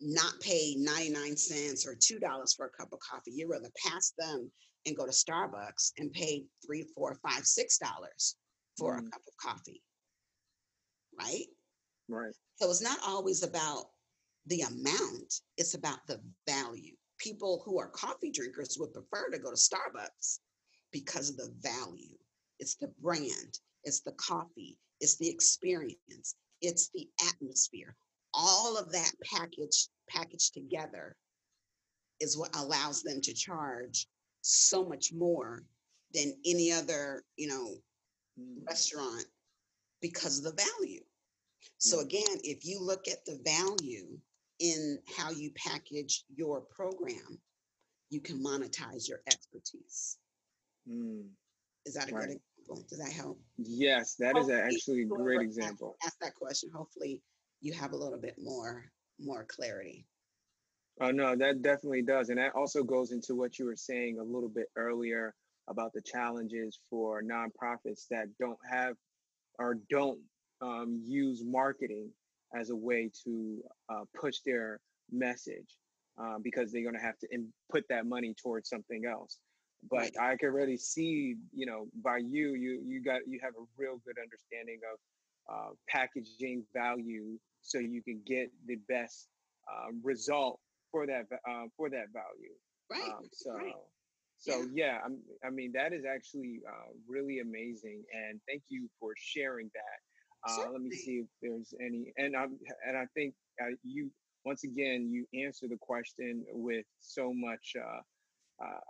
[0.00, 3.32] not pay 99 cents or $2 for a cup of coffee.
[3.32, 4.50] You'd rather pass them
[4.88, 8.36] and go to Starbucks and pay three, four, five, six dollars
[8.76, 9.10] for a Mm.
[9.12, 9.82] cup of coffee.
[11.18, 11.46] Right?
[12.08, 12.34] right.
[12.56, 13.92] So it's not always about
[14.46, 16.96] the amount, it's about the value.
[17.18, 20.40] People who are coffee drinkers would prefer to go to Starbucks
[20.92, 22.16] because of the value.
[22.60, 27.96] It's the brand, it's the coffee, it's the experience, it's the atmosphere.
[28.32, 31.16] All of that package packaged together
[32.20, 34.06] is what allows them to charge
[34.48, 35.62] so much more
[36.14, 37.76] than any other, you know,
[38.40, 39.24] Mm, restaurant
[40.00, 41.02] because of the value.
[41.78, 44.16] So again, if you look at the value
[44.60, 47.40] in how you package your program,
[48.10, 50.18] you can monetize your expertise.
[50.88, 51.28] mm.
[51.84, 52.28] Is that a Right.
[52.28, 52.86] good example?
[52.88, 53.40] Does that help?
[53.56, 55.96] Yes, that is Hopefully, actually a great example.
[56.04, 56.70] Ask that question.
[56.70, 57.20] Hopefully
[57.60, 60.06] you have a little bit more, more clarity.
[61.00, 64.22] Oh no, that definitely does, and that also goes into what you were saying a
[64.22, 65.34] little bit earlier
[65.68, 68.94] about the challenges for nonprofits that don't have
[69.58, 70.18] or don't
[70.60, 72.10] um, use marketing
[72.54, 74.80] as a way to uh, push their
[75.12, 75.76] message
[76.20, 79.38] uh, because they're going to have to in- put that money towards something else.
[79.88, 83.64] But I can really see, you know, by you, you you got you have a
[83.76, 84.98] real good understanding of
[85.54, 89.28] uh, packaging value, so you can get the best
[89.70, 90.58] uh, result
[90.90, 92.54] for that uh, for that value.
[92.90, 93.02] Right.
[93.02, 93.72] Um, so, right.
[94.38, 94.66] so Yeah.
[94.72, 99.70] yeah, I'm, I mean that is actually uh, really amazing, and thank you for sharing
[99.74, 99.98] that.
[100.48, 104.10] Uh, let me see if there's any, and I'm, and I think uh, you
[104.44, 108.80] once again you answer the question with so much uh, uh,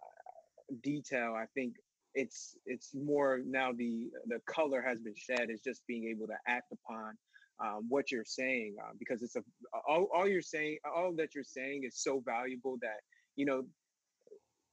[0.83, 1.35] detail.
[1.37, 1.75] I think
[2.15, 5.51] it's it's more now the the color has been shed.
[5.51, 7.17] is just being able to act upon
[7.65, 9.43] um, what you're saying uh, because it's a
[9.89, 13.01] all, all you're saying all that you're saying is so valuable that
[13.37, 13.63] you know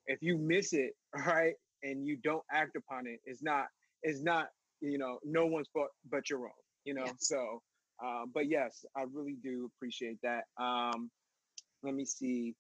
[0.08, 0.92] if you miss it
[1.26, 3.66] right and you don't act upon it it's not
[4.04, 4.48] it's not
[4.82, 6.52] you know no one's fault but your own
[6.84, 7.12] you know yeah.
[7.18, 7.62] so
[8.04, 11.10] uh, but yes i really do appreciate that um
[11.84, 12.54] let me see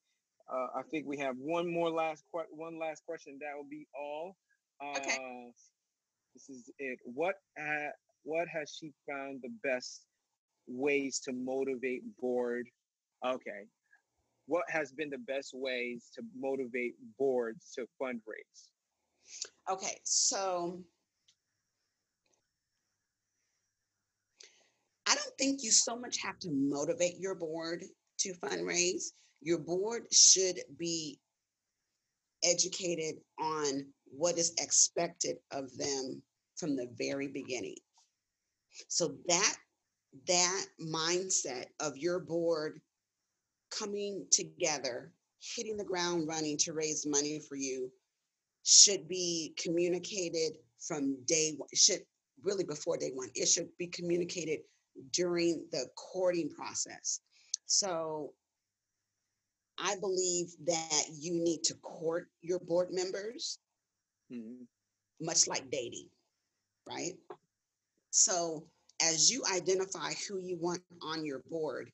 [0.52, 3.86] uh, i think we have one more last que- one last question that will be
[4.00, 4.36] all
[4.84, 5.52] uh, okay.
[6.34, 7.90] this is it what uh,
[8.24, 10.02] what has she found the best
[10.68, 12.68] ways to motivate board
[13.26, 13.66] okay
[14.48, 18.70] what has been the best ways to motivate boards to fundraise?
[19.68, 20.80] Okay so
[25.08, 27.84] i don't think you so much have to motivate your board
[28.20, 29.12] to fundraise.
[29.42, 31.20] Your board should be
[32.44, 36.22] educated on what is expected of them
[36.58, 37.76] from the very beginning.
[38.88, 39.56] So that
[40.28, 42.80] that mindset of your board
[43.70, 47.92] coming together, hitting the ground running to raise money for you
[48.64, 52.02] should be communicated from day one, should
[52.44, 53.30] really before day one.
[53.36, 54.60] It should be communicated
[55.12, 57.20] during the courting process.
[57.66, 58.34] So
[59.78, 63.60] I believe that you need to court your board members,
[64.32, 64.64] mm-hmm.
[65.22, 66.08] much like dating,
[66.88, 67.14] right?
[68.12, 68.66] So
[69.02, 71.92] as you identify who you want on your board,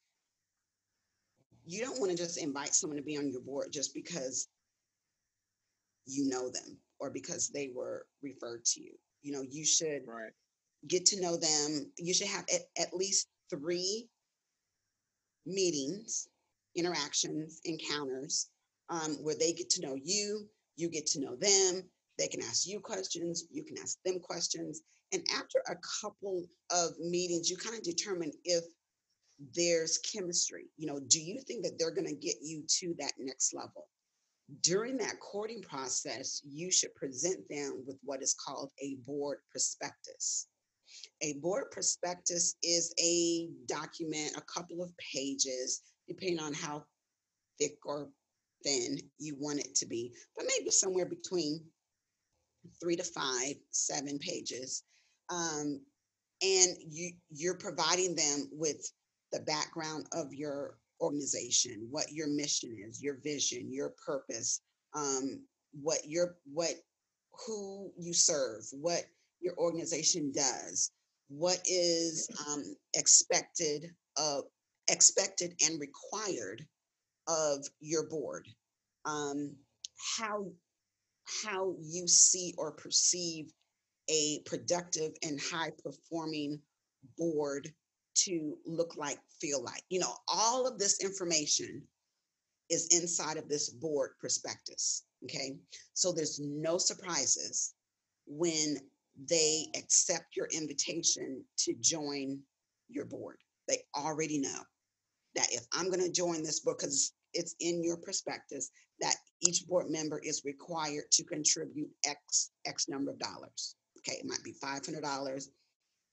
[1.65, 4.47] you don't want to just invite someone to be on your board just because
[6.05, 8.93] you know them or because they were referred to you.
[9.21, 10.31] You know, you should right.
[10.87, 11.91] get to know them.
[11.97, 14.07] You should have at, at least three
[15.45, 16.27] meetings,
[16.75, 18.49] interactions, encounters
[18.89, 21.83] um, where they get to know you, you get to know them.
[22.17, 24.81] They can ask you questions, you can ask them questions,
[25.11, 28.63] and after a couple of meetings, you kind of determine if
[29.55, 30.65] there's chemistry.
[30.77, 33.87] You know, do you think that they're going to get you to that next level?
[34.61, 40.47] During that courting process, you should present them with what is called a board prospectus.
[41.21, 46.83] A board prospectus is a document, a couple of pages, depending on how
[47.59, 48.09] thick or
[48.63, 51.63] thin you want it to be, but maybe somewhere between
[52.81, 54.83] three to five, seven pages
[55.31, 55.81] um,
[56.41, 58.91] and you you're providing them with
[59.31, 64.61] the background of your organization, what your mission is, your vision, your purpose,
[64.93, 65.41] um,
[65.73, 66.73] what your what
[67.45, 69.03] who you serve, what
[69.39, 70.91] your organization does,
[71.29, 72.63] what is um,
[72.95, 73.85] expected
[74.17, 74.43] of
[74.89, 76.65] expected and required
[77.27, 78.47] of your board,
[79.05, 79.55] um,
[80.17, 80.45] how
[81.43, 83.51] how you see or perceive
[84.11, 86.59] a productive and high performing
[87.17, 87.71] board
[88.13, 89.83] to look like, feel like.
[89.89, 91.81] You know, all of this information
[92.69, 95.05] is inside of this board prospectus.
[95.23, 95.57] Okay.
[95.93, 97.73] So there's no surprises
[98.27, 98.77] when
[99.29, 102.39] they accept your invitation to join
[102.89, 103.37] your board.
[103.67, 104.59] They already know
[105.35, 109.65] that if I'm going to join this board, because it's in your prospectus, that each
[109.67, 113.75] board member is required to contribute X X number of dollars.
[114.07, 115.47] Okay, it might be $500,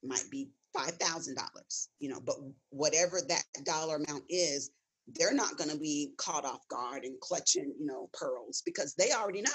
[0.04, 2.36] might be $5,000, you know, but
[2.70, 4.70] whatever that dollar amount is,
[5.14, 9.12] they're not going to be caught off guard and clutching, you know, pearls because they
[9.12, 9.50] already know.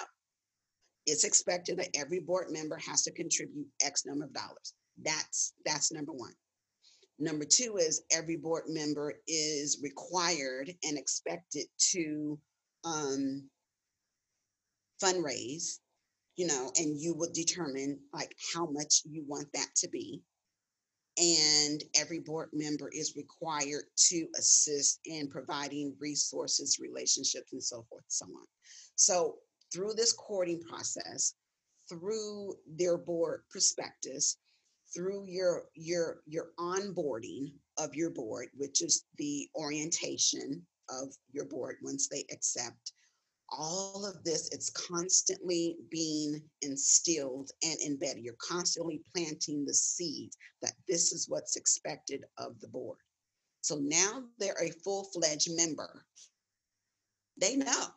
[1.05, 4.73] It's expected that every board member has to contribute X number of dollars.
[5.03, 6.33] That's that's number one.
[7.19, 12.39] Number two is every board member is required and expected to
[12.85, 13.49] um,
[15.03, 15.79] fundraise
[16.35, 20.21] you know, and you will determine like how much you want that to be.
[21.17, 28.03] And every board member is required to assist in providing resources, relationships, and so forth,
[28.07, 28.45] so on.
[28.95, 29.35] So
[29.71, 31.35] through this courting process,
[31.87, 34.37] through their board prospectus,
[34.93, 41.77] through your your your onboarding of your board, which is the orientation of your board
[41.81, 42.93] once they accept,
[43.57, 48.23] all of this, it's constantly being instilled and embedded.
[48.23, 50.31] You're constantly planting the seed
[50.61, 52.97] that this is what's expected of the board.
[53.61, 56.05] So now they're a full fledged member.
[57.39, 57.87] They know.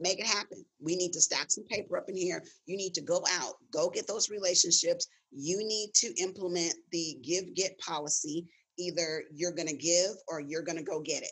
[0.00, 0.64] Make it happen.
[0.80, 2.42] We need to stack some paper up in here.
[2.66, 5.06] You need to go out, go get those relationships.
[5.30, 8.46] You need to implement the give get policy.
[8.76, 11.30] Either you're going to give or you're going to go get it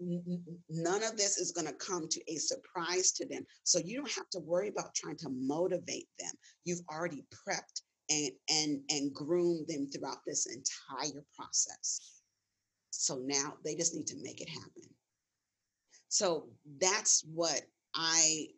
[0.00, 3.44] none of this is going to come to a surprise to them.
[3.64, 6.32] So you don't have to worry about trying to motivate them.
[6.64, 12.20] You've already prepped and and and groomed them throughout this entire process.
[12.90, 14.82] So now they just need to make it happen.
[16.08, 16.48] So
[16.80, 17.62] that's what
[17.94, 18.48] I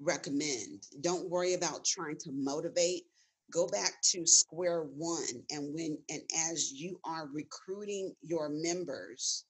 [0.00, 0.84] recommend.
[1.00, 3.04] Don't worry about trying to motivate.
[3.52, 5.44] Go back to square one.
[5.50, 9.44] And when and as you are recruiting your members,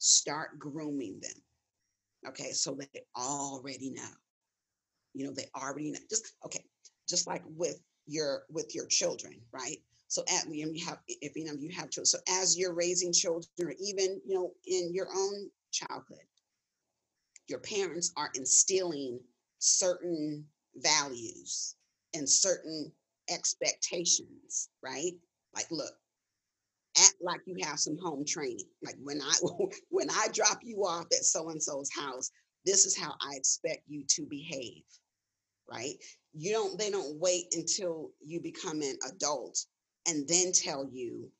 [0.00, 2.28] start grooming them.
[2.28, 4.10] Okay, so they already know.
[5.14, 6.00] You know, they already know.
[6.08, 6.64] Just okay,
[7.08, 9.78] just like with your with your children, right?
[10.08, 12.06] So at you have if you know you have children.
[12.06, 16.26] So as you're raising children, or even you know in your own childhood,
[17.48, 19.20] your parents are instilling
[19.58, 20.46] certain
[20.76, 21.76] values
[22.14, 22.92] and certain
[23.28, 25.12] expectations, right?
[25.54, 25.94] Like, look,
[26.98, 28.66] act like you have some home training.
[28.82, 29.34] Like when I
[29.90, 32.30] when I drop you off at so and so's house,
[32.66, 34.82] this is how I expect you to behave,
[35.70, 35.94] right?
[36.34, 36.78] You don't.
[36.78, 39.58] They don't wait until you become an adult
[40.06, 41.30] and then tell you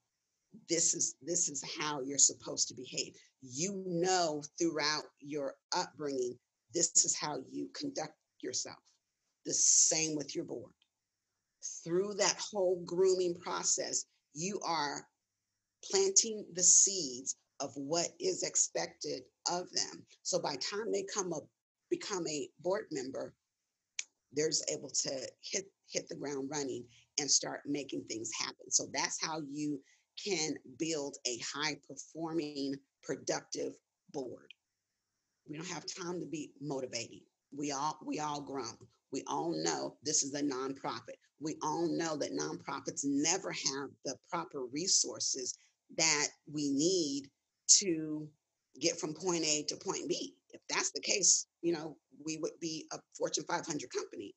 [0.69, 3.15] this is this is how you're supposed to behave.
[3.43, 6.39] You know throughout your upbringing,
[6.75, 8.79] this is how you conduct yourself.
[9.47, 10.73] The same with your board.
[11.85, 15.07] Through that whole grooming process, you are
[15.89, 20.05] planting the seeds of what is expected of them.
[20.23, 21.45] So by time they come up,
[21.91, 23.35] become a board member,
[24.33, 25.11] they're able to
[25.43, 26.85] hit hit the ground running
[27.19, 28.71] and start making things happen.
[28.71, 29.81] So that's how you
[30.25, 33.73] can build a high performing, productive
[34.13, 34.53] board.
[35.49, 37.23] We don't have time to be motivating.
[37.57, 38.77] We all we all grown.
[39.13, 41.19] We all know this is a nonprofit.
[41.41, 45.57] We all know that nonprofits never have the proper resources
[45.97, 47.29] that we need
[47.79, 48.29] to
[48.81, 50.35] get from point A to point B.
[50.51, 54.35] If that's the case, you know, we would be a Fortune 500 company.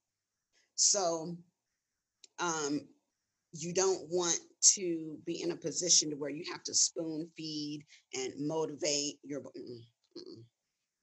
[0.76, 1.36] So,
[2.40, 2.82] um,
[3.54, 4.38] you don't want
[4.76, 7.84] to be in a position to where you have to spoon feed
[8.14, 9.42] and motivate your.
[9.42, 9.82] Mm-mm,
[10.18, 10.44] mm-mm.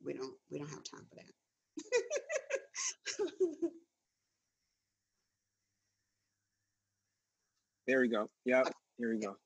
[0.04, 0.34] We don't.
[0.50, 1.26] We don't have time for that.
[7.86, 8.28] there we go.
[8.44, 8.72] Yep.
[8.98, 9.36] Here we go.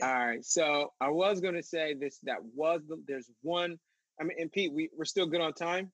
[0.00, 0.44] All right.
[0.44, 2.18] So I was going to say this.
[2.22, 3.02] That was the.
[3.06, 3.78] There's one.
[4.20, 5.90] I mean, and Pete, we we're still good on time.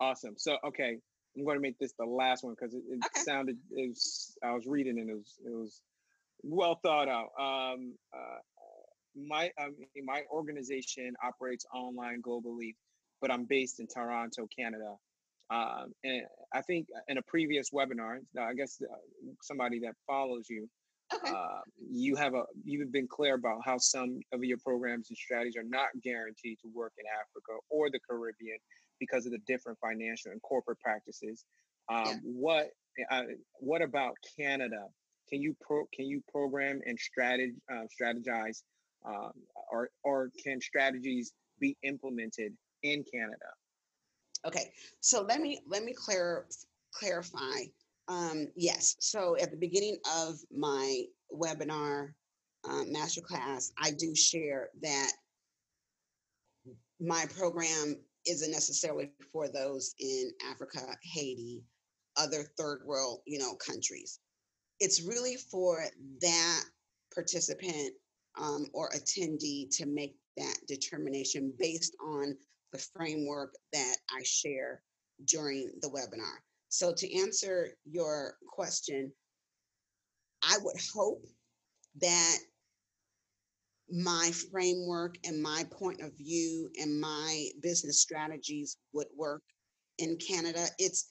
[0.00, 0.34] Awesome.
[0.36, 0.98] So okay,
[1.36, 3.22] I'm going to make this the last one because it, it okay.
[3.22, 3.56] sounded.
[3.72, 4.36] It was.
[4.44, 5.34] I was reading and it was.
[5.44, 5.80] It was
[6.42, 7.30] well thought out.
[7.38, 8.38] Um, uh,
[9.16, 12.74] my I mean, my organization operates online globally,
[13.20, 14.94] but I'm based in Toronto, Canada.
[15.50, 16.22] Um, and
[16.54, 18.94] I think in a previous webinar, I guess uh,
[19.42, 20.68] somebody that follows you
[21.14, 21.30] Okay.
[21.30, 21.60] Uh,
[21.90, 25.68] you have a you've been clear about how some of your programs and strategies are
[25.68, 28.58] not guaranteed to work in Africa or the Caribbean
[28.98, 31.44] because of the different financial and corporate practices.
[31.88, 32.14] Um, yeah.
[32.22, 32.70] What
[33.10, 33.22] uh,
[33.58, 34.86] what about Canada?
[35.28, 38.62] Can you pro can you program and strategy uh, strategize,
[39.06, 39.32] um,
[39.70, 42.52] or or can strategies be implemented
[42.82, 43.50] in Canada?
[44.46, 46.46] Okay, so let me let me clar-
[46.92, 47.64] clarify
[48.08, 48.96] um, yes.
[49.00, 52.12] So at the beginning of my webinar
[52.68, 55.12] um, masterclass, I do share that
[57.00, 57.96] my program
[58.26, 61.64] isn't necessarily for those in Africa, Haiti,
[62.16, 64.20] other third world, you know, countries.
[64.80, 65.84] It's really for
[66.20, 66.62] that
[67.14, 67.94] participant
[68.40, 72.36] um, or attendee to make that determination based on
[72.72, 74.82] the framework that I share
[75.26, 76.38] during the webinar.
[76.72, 79.12] So, to answer your question,
[80.42, 81.22] I would hope
[82.00, 82.38] that
[83.90, 89.42] my framework and my point of view and my business strategies would work
[89.98, 90.64] in Canada.
[90.78, 91.10] It's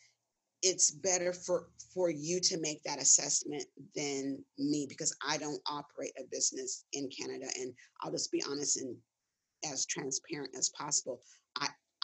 [0.64, 3.66] it's better for for you to make that assessment
[3.96, 7.72] than me because I don't operate a business in Canada and
[8.02, 8.98] I'll just be honest and
[9.72, 11.22] as transparent as possible.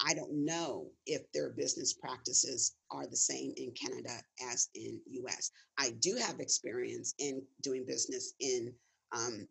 [0.06, 4.22] I don't know if their business practices are the same in Canada
[4.52, 5.52] as in US.
[5.78, 8.74] I do have experience in doing business in
[9.12, 9.48] um,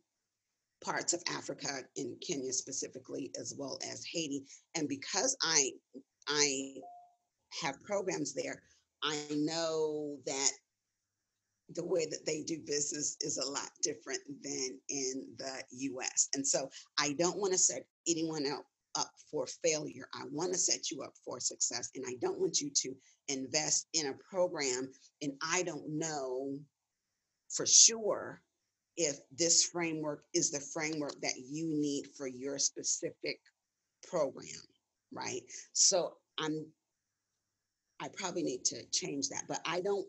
[0.85, 4.45] parts of Africa, in Kenya specifically, as well as Haiti.
[4.75, 5.71] And because I
[6.29, 6.75] I
[7.63, 8.63] have programs there,
[9.03, 10.51] I know that
[11.71, 16.29] the way that they do business is a lot different than in the US.
[16.35, 18.67] And so I don't want to set anyone else
[18.97, 20.09] up for failure.
[20.15, 21.91] I want to set you up for success.
[21.95, 22.95] And I don't want you to
[23.29, 24.91] invest in a program
[25.23, 26.59] and I don't know
[27.51, 28.43] for sure
[28.97, 33.39] if this framework is the framework that you need for your specific
[34.09, 34.47] program,
[35.13, 35.43] right?
[35.73, 36.67] So I'm
[38.01, 40.07] I probably need to change that, but I don't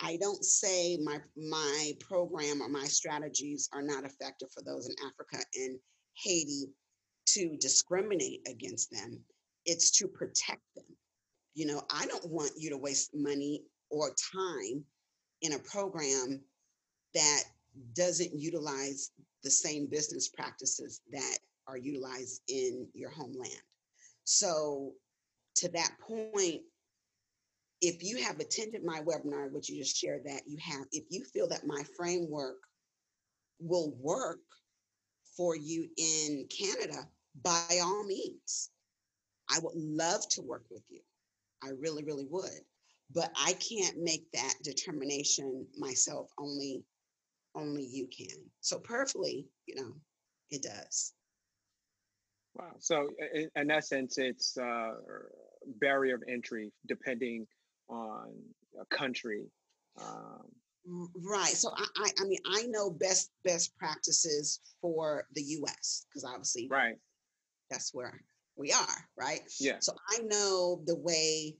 [0.00, 4.94] I don't say my my program or my strategies are not effective for those in
[5.06, 5.78] Africa and
[6.14, 6.68] Haiti
[7.26, 9.20] to discriminate against them.
[9.66, 10.84] It's to protect them.
[11.54, 14.84] You know, I don't want you to waste money or time
[15.42, 16.40] in a program
[17.14, 17.42] that
[17.94, 19.10] doesn't utilize
[19.42, 23.62] the same business practices that are utilized in your homeland.
[24.24, 24.92] So,
[25.56, 26.62] to that point,
[27.80, 31.24] if you have attended my webinar, which you just shared that you have, if you
[31.24, 32.58] feel that my framework
[33.58, 34.40] will work
[35.36, 37.08] for you in Canada,
[37.42, 38.70] by all means,
[39.48, 41.00] I would love to work with you.
[41.62, 42.60] I really, really would.
[43.12, 46.30] But I can't make that determination myself.
[46.38, 46.84] Only,
[47.56, 48.38] only you can.
[48.60, 49.92] So perfectly, you know,
[50.50, 51.12] it does.
[52.54, 52.72] Wow.
[52.78, 54.92] So in, in essence, it's uh,
[55.80, 57.46] barrier of entry depending
[57.88, 58.32] on
[58.80, 59.46] a country.
[60.00, 60.46] Um,
[61.14, 61.52] right.
[61.52, 66.06] So I, I, I mean, I know best best practices for the U.S.
[66.08, 66.96] because obviously, right,
[67.70, 68.20] that's where
[68.56, 69.40] we are, right?
[69.58, 69.76] Yeah.
[69.80, 71.56] So I know the way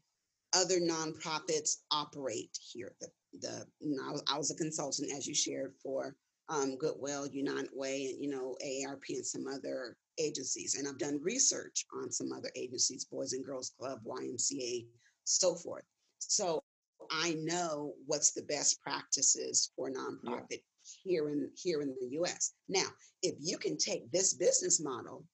[0.54, 2.92] other nonprofits operate here.
[3.00, 3.08] The
[3.40, 6.16] the you know, I was, I was a consultant, as you shared, for
[6.48, 11.20] um, Goodwill, United Way, and you know AARP and some other agencies, and I've done
[11.22, 14.86] research on some other agencies, Boys and Girls Club, YMCA,
[15.24, 15.84] so forth.
[16.18, 16.62] So
[17.10, 20.58] I know what's the best practices for nonprofit yeah.
[21.02, 22.52] here in here in the US.
[22.68, 22.86] Now,
[23.22, 25.24] if you can take this business model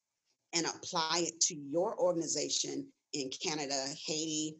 [0.54, 4.56] and apply it to your organization in Canada, Haiti,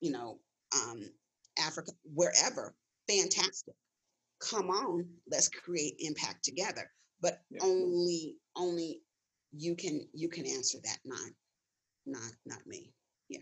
[0.00, 0.38] you know,
[0.74, 1.10] um,
[1.58, 2.74] Africa, wherever,
[3.08, 3.74] fantastic.
[4.40, 6.90] Come on, let's create impact together.
[7.20, 7.60] But yeah.
[7.62, 9.02] only only
[9.52, 11.30] you can you can answer that, not
[12.06, 12.92] not not me.
[13.28, 13.40] Yeah.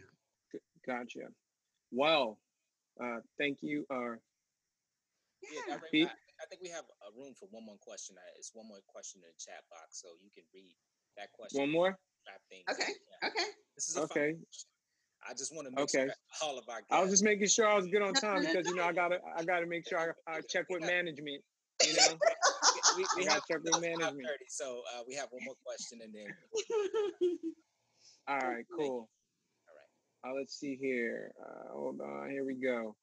[0.86, 1.28] Gotcha.
[1.92, 2.38] Well,
[3.02, 3.84] uh, thank you.
[3.90, 4.18] Uh,
[5.42, 6.10] yeah, I,
[6.42, 8.16] I, think we have a room for one more question.
[8.36, 10.74] It's one more question in the chat box, so you can read
[11.16, 11.60] that question.
[11.60, 11.98] One more.
[12.26, 12.64] I think.
[12.70, 12.92] Okay.
[13.22, 13.28] Yeah.
[13.28, 13.48] Okay.
[13.76, 14.34] This is okay.
[15.28, 16.06] I just want to make okay.
[16.06, 16.78] sure all of our.
[16.78, 16.92] Guests.
[16.92, 19.18] I was just making sure I was good on time because you know I gotta
[19.36, 21.42] I gotta make sure I, I check with management.
[21.86, 22.18] You know,
[22.96, 24.26] we, we, we have check with management.
[24.26, 26.26] 30, so uh, we have one more question and then.
[28.28, 28.64] all right.
[28.76, 29.08] Cool.
[30.26, 31.32] Uh, let's see here.
[31.40, 32.30] Uh, hold on.
[32.30, 32.96] Here we go.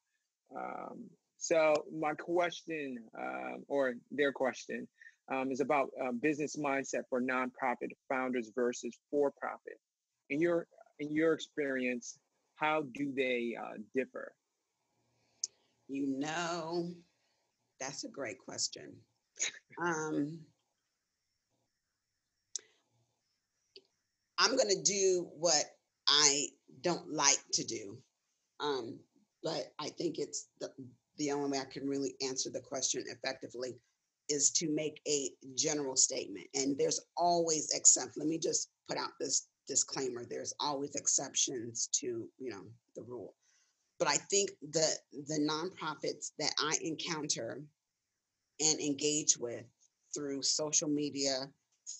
[0.54, 1.04] Um,
[1.38, 4.86] so my question, um, or their question,
[5.30, 9.78] um, is about uh, business mindset for nonprofit founders versus for-profit.
[10.30, 10.66] In your
[10.98, 12.18] in your experience,
[12.56, 14.32] how do they uh, differ?
[15.88, 16.90] You know,
[17.80, 18.92] that's a great question.
[19.80, 20.40] Um,
[24.38, 25.64] I'm going to do what
[26.08, 26.46] I
[26.82, 27.98] don't like to do.
[28.60, 28.98] Um,
[29.42, 30.70] but I think it's the,
[31.18, 33.76] the only way I can really answer the question effectively
[34.28, 36.46] is to make a general statement.
[36.54, 40.24] And there's always except let me just put out this disclaimer.
[40.24, 42.06] There's always exceptions to,
[42.38, 43.34] you know, the rule.
[43.98, 47.62] But I think the the nonprofits that I encounter
[48.60, 49.64] and engage with
[50.14, 51.48] through social media,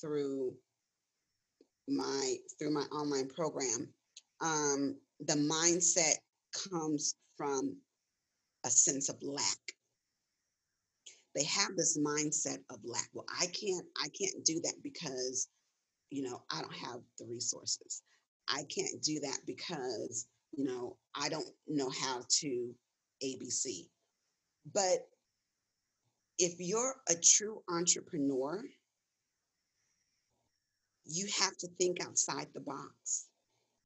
[0.01, 0.55] through
[1.89, 3.89] my through my online program
[4.41, 6.17] um, the mindset
[6.71, 7.77] comes from
[8.65, 9.59] a sense of lack.
[11.35, 13.09] They have this mindset of lack.
[13.13, 15.49] Well i can't i can't do that because
[16.11, 18.03] you know i don't have the resources.
[18.49, 20.27] I can't do that because
[20.57, 22.75] you know i don't know how to
[23.23, 23.89] abc
[24.73, 25.09] but
[26.39, 28.63] if you're a true entrepreneur
[31.05, 33.27] you have to think outside the box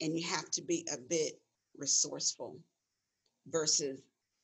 [0.01, 1.33] and you have to be a bit
[1.77, 2.57] resourceful
[3.47, 4.01] versus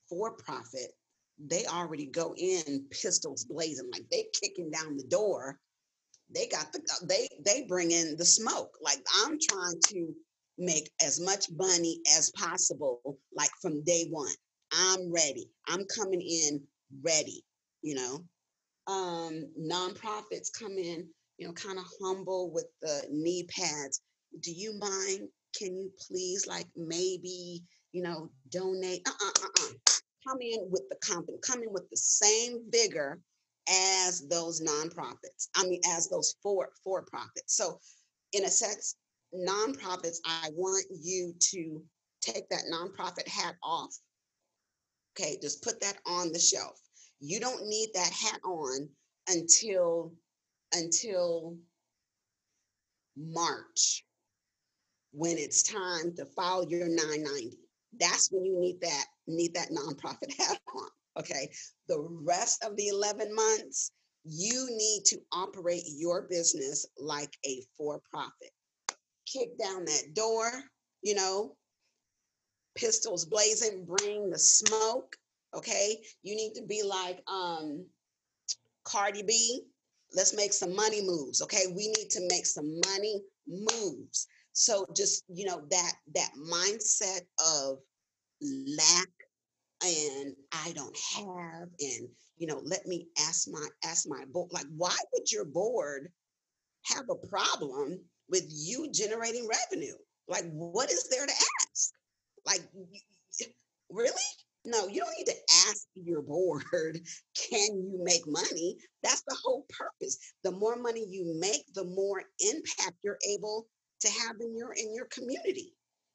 [0.10, 0.92] for profit
[1.40, 5.60] they already go in pistols blazing like they kicking down the door.
[6.34, 8.78] They got the they they bring in the smoke.
[8.82, 10.14] Like i'm trying to
[10.58, 14.34] make as much money as possible like from day one.
[14.72, 15.50] I'm ready.
[15.68, 16.62] I'm coming in
[17.04, 17.44] ready
[17.84, 18.24] you know?
[18.92, 21.08] Um nonprofits come in
[21.38, 24.02] you know kind of humble with the knee pads.
[24.40, 29.74] Do you mind can you please like maybe you know donate uh-uh, uh-uh.
[30.28, 33.20] come in with the company come in with the same vigor
[33.70, 37.80] as those nonprofits i mean as those for for profits so
[38.34, 38.96] in a sense
[39.36, 41.84] nonprofits i want you to
[42.22, 43.94] take that nonprofit hat off
[45.18, 45.38] okay?
[45.42, 46.80] Just put that on the shelf.
[47.20, 48.90] You don't need that hat on
[49.28, 50.14] until
[50.74, 51.58] until
[53.16, 54.04] march
[55.18, 57.57] when it's time to file your 990.
[57.99, 60.89] That's when you need that need that nonprofit hat on.
[61.19, 61.49] Okay.
[61.88, 63.91] The rest of the 11 months,
[64.23, 68.52] you need to operate your business like a for profit.
[69.26, 70.52] Kick down that door,
[71.02, 71.56] you know,
[72.76, 75.15] pistols blazing, bring the smoke.
[75.56, 75.99] Okay.
[76.22, 77.88] You need to be like um,
[78.84, 79.64] Cardi B.
[80.14, 81.41] Let's make some money moves.
[81.41, 81.65] Okay.
[81.76, 84.27] We need to make some money moves.
[84.60, 87.78] So just, you know, that that mindset of
[88.42, 89.08] lack
[89.86, 92.10] and I don't have, and
[92.40, 94.50] you know, let me ask my ask my board.
[94.52, 96.10] Like, why would your board
[96.86, 99.94] have a problem with you generating revenue?
[100.28, 101.92] Like, what is there to ask?
[102.44, 102.62] Like,
[103.92, 104.12] really?
[104.66, 106.64] No, you don't need to ask your board,
[107.52, 108.78] can you make money?
[109.04, 110.18] That's the whole purpose.
[110.44, 113.68] The more money you make, the more impact you're able
[114.02, 115.74] to have in your in your community.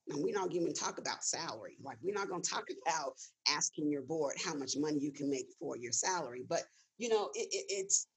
[0.08, 1.76] And we're not even talk about salary.
[1.82, 3.14] Like we're not going to talk about
[3.48, 6.44] asking your board how much money you can make for your salary.
[6.48, 6.62] But
[6.98, 8.08] you know, it, it, it's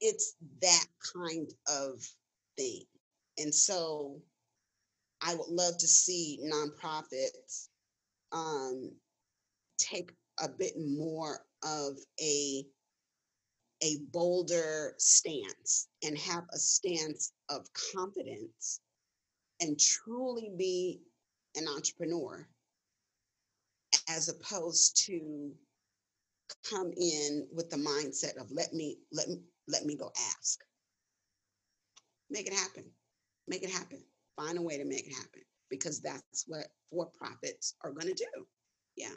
[0.00, 0.84] it's that
[1.14, 2.02] kind of
[2.56, 2.82] thing.
[3.38, 4.20] And so
[5.20, 7.68] I would love to see nonprofits
[8.32, 8.90] um,
[9.78, 12.64] take a bit more of a
[13.82, 17.64] a bolder stance and have a stance of
[17.94, 18.80] confidence
[19.60, 21.00] and truly be
[21.56, 22.46] an entrepreneur
[24.08, 25.52] as opposed to
[26.68, 30.60] come in with the mindset of let me let me let me go ask.
[32.30, 32.84] Make it happen.
[33.46, 34.02] Make it happen.
[34.36, 38.14] Find a way to make it happen because that's what for profits are going to
[38.14, 38.46] do.
[38.96, 39.14] Yeah.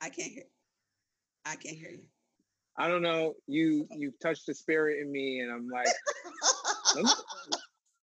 [0.00, 0.44] I can't hear
[1.44, 2.04] i can't hear you
[2.76, 3.34] I don't know.
[3.46, 7.06] You you've touched the spirit in me, and I'm like,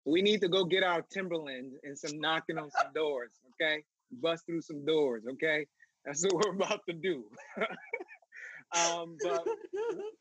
[0.05, 3.33] we need to go get our Timberlands and some knocking on some doors.
[3.55, 3.83] Okay,
[4.23, 5.25] bust through some doors.
[5.29, 5.67] Okay,
[6.05, 7.25] that's what we're about to do.
[8.77, 9.45] um, but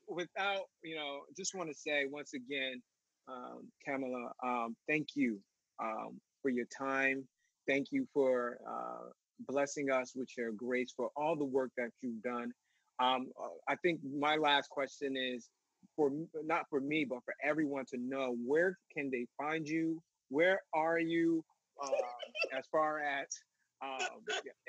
[0.07, 2.81] without, you know, just want to say once again,
[3.27, 5.39] um, Kamila, um, thank you
[5.81, 7.27] um, for your time.
[7.67, 9.09] Thank you for uh,
[9.47, 12.51] blessing us with your grace for all the work that you've done
[12.99, 15.49] um, uh, I think my last question is
[15.95, 16.11] for
[16.43, 20.01] not for me, but for everyone to know where can they find you?
[20.29, 21.43] Where are you
[21.81, 21.91] um,
[22.57, 23.27] as far as
[23.81, 24.19] um,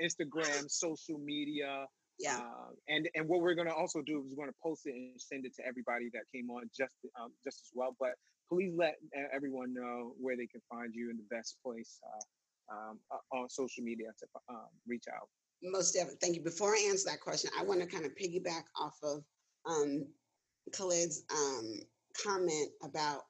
[0.02, 1.86] Instagram, social media?
[2.18, 2.36] Yeah.
[2.36, 5.46] Uh, and and what we're gonna also do is we're gonna post it and send
[5.46, 7.96] it to everybody that came on just um, just as well.
[7.98, 8.12] But
[8.52, 8.94] please let
[9.34, 12.98] everyone know where they can find you in the best place uh, um,
[13.32, 15.28] on social media to um, reach out.
[15.62, 16.18] Most definitely.
[16.20, 16.42] Thank you.
[16.42, 19.22] Before I answer that question, I want to kind of piggyback off of
[19.66, 20.06] um,
[20.72, 21.74] Khalid's um,
[22.24, 23.22] comment about,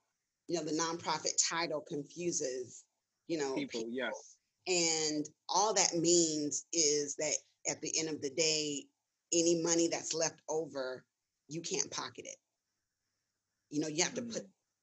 [0.49, 2.85] you know, the nonprofit title confuses,
[3.27, 3.93] you know, people, people.
[3.93, 4.37] Yes.
[4.67, 7.35] And all that means is that
[7.69, 8.85] at the end of the day,
[9.33, 11.05] any money that's left over,
[11.49, 12.37] you can't pocket it.
[13.71, 14.43] You know, you have to put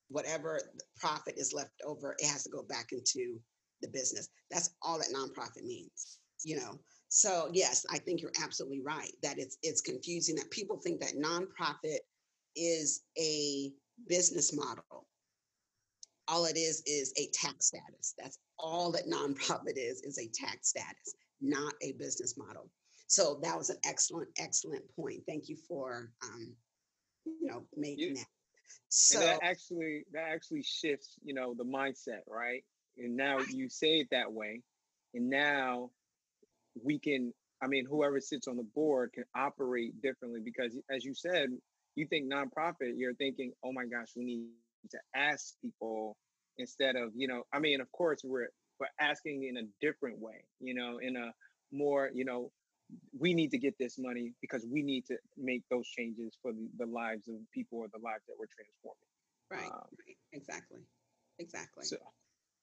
[0.10, 0.60] whatever
[0.98, 3.40] profit is left over, it has to go back into
[3.82, 4.30] the business.
[4.52, 6.80] That's all that nonprofit means, you know.
[7.09, 11.13] So yes, I think you're absolutely right that it's it's confusing that people think that
[11.15, 11.99] nonprofit
[12.55, 13.71] is a
[14.07, 15.07] business model.
[16.27, 18.13] All it is is a tax status.
[18.17, 22.69] That's all that nonprofit is is a tax status, not a business model.
[23.07, 25.21] So that was an excellent, excellent point.
[25.25, 26.53] Thank you for um,
[27.25, 28.25] you know making that.
[28.89, 32.63] So that actually that actually shifts, you know, the mindset, right?
[32.97, 34.61] And now you say it that way,
[35.13, 35.91] and now
[36.83, 41.13] we can i mean whoever sits on the board can operate differently because as you
[41.13, 41.49] said
[41.95, 44.47] you think nonprofit you're thinking oh my gosh we need
[44.89, 46.15] to ask people
[46.57, 48.47] instead of you know i mean of course we're
[48.79, 51.31] we're asking in a different way you know in a
[51.71, 52.51] more you know
[53.19, 56.69] we need to get this money because we need to make those changes for the,
[56.77, 59.11] the lives of people or the lives that we're transforming
[59.51, 60.17] right, um, right.
[60.31, 60.79] exactly
[61.39, 61.97] exactly so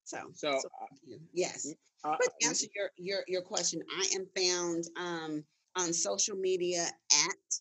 [0.04, 1.72] so, so, so uh, yes.
[2.04, 5.44] Uh, but to answer your, your your question, I am found um,
[5.76, 7.60] on social media at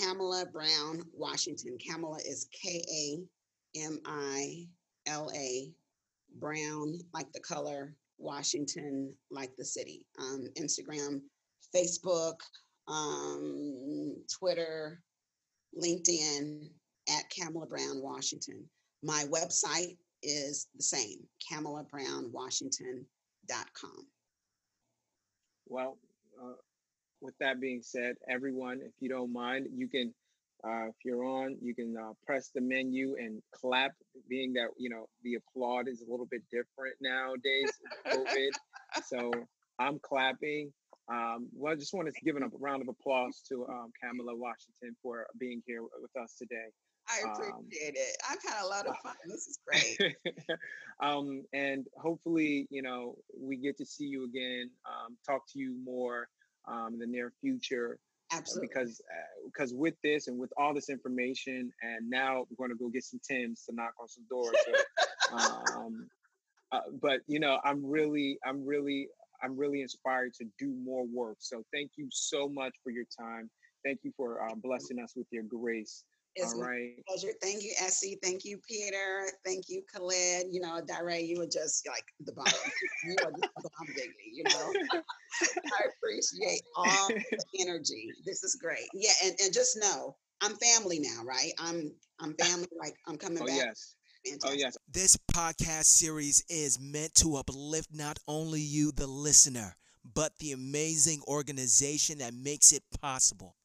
[0.00, 1.78] Kamila Brown Washington.
[1.78, 4.66] Kamila is K A M I
[5.06, 5.72] L A
[6.38, 10.04] Brown, like the color, Washington, like the city.
[10.18, 11.20] Um, Instagram,
[11.74, 12.36] Facebook,
[12.88, 15.00] um, Twitter,
[15.82, 16.68] LinkedIn
[17.08, 18.64] at Kamila Brown Washington.
[19.02, 19.96] My website
[20.26, 21.18] is the same,
[21.50, 24.06] KamilaBrownWashington.com.
[25.68, 25.98] Well,
[26.42, 26.52] uh,
[27.20, 30.12] with that being said, everyone, if you don't mind, you can
[30.64, 33.92] Uh, if you're on, you can uh, press the menu and clap.
[34.28, 37.70] Being that you know the applaud is a little bit different nowadays,
[38.06, 38.50] COVID.
[39.04, 39.30] so
[39.78, 40.72] I'm clapping.
[41.08, 44.96] Um, well, I just want to give a round of applause to um, Kamila Washington
[45.02, 46.70] for being here with us today.
[47.08, 48.16] I um, appreciate um, it.
[48.28, 49.14] I've had a lot of fun.
[49.26, 49.58] This is
[49.98, 50.16] great.
[51.00, 55.76] um, and hopefully, you know, we get to see you again, um, talk to you
[55.84, 56.28] more
[56.66, 57.98] um, in the near future.
[58.32, 58.68] Absolutely.
[58.68, 62.82] Because uh, because with this and with all this information, and now we're going to
[62.82, 64.56] go get some Tims to knock on some doors.
[64.64, 65.36] So,
[65.76, 66.08] um,
[66.72, 69.08] uh, but you know, I'm really, I'm really,
[69.42, 71.36] I'm really inspired to do more work.
[71.38, 73.48] So thank you so much for your time.
[73.84, 76.02] Thank you for uh, blessing us with your grace.
[76.36, 76.92] It's All right.
[77.08, 77.32] pleasure.
[77.40, 78.18] Thank you, Essie.
[78.22, 79.26] Thank you, Peter.
[79.42, 80.46] Thank you, Khaled.
[80.50, 82.44] You know, Dare, you were just like the bomb.
[83.04, 84.72] you are the bomb, Biggie, you know.
[85.42, 88.08] I appreciate all the energy.
[88.26, 88.86] This is great.
[88.92, 91.52] Yeah, and, and just know I'm family now, right?
[91.58, 91.90] I'm
[92.20, 93.56] I'm family, like I'm coming oh, back.
[93.56, 93.94] Yes.
[93.94, 94.50] Oh, Fantastic.
[94.50, 94.76] Oh, yes.
[94.92, 101.22] This podcast series is meant to uplift not only you, the listener, but the amazing
[101.26, 103.56] organization that makes it possible.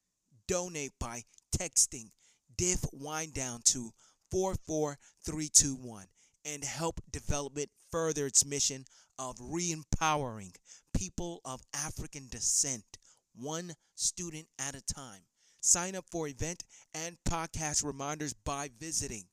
[0.46, 1.24] Donate by
[1.58, 2.10] texting
[2.56, 3.90] Diff Wind Down to
[4.30, 6.06] 44321
[6.44, 8.84] and help Diffvelopment further its mission
[9.18, 10.52] of re empowering
[10.94, 12.98] people of African descent,
[13.34, 15.20] one student at a time.
[15.60, 16.64] Sign up for event
[16.94, 19.24] and podcast reminders by visiting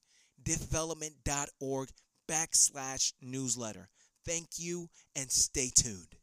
[0.44, 1.90] diffvelopment.org
[2.30, 3.90] backslash newsletter.
[4.26, 6.19] Thank you and stay tuned.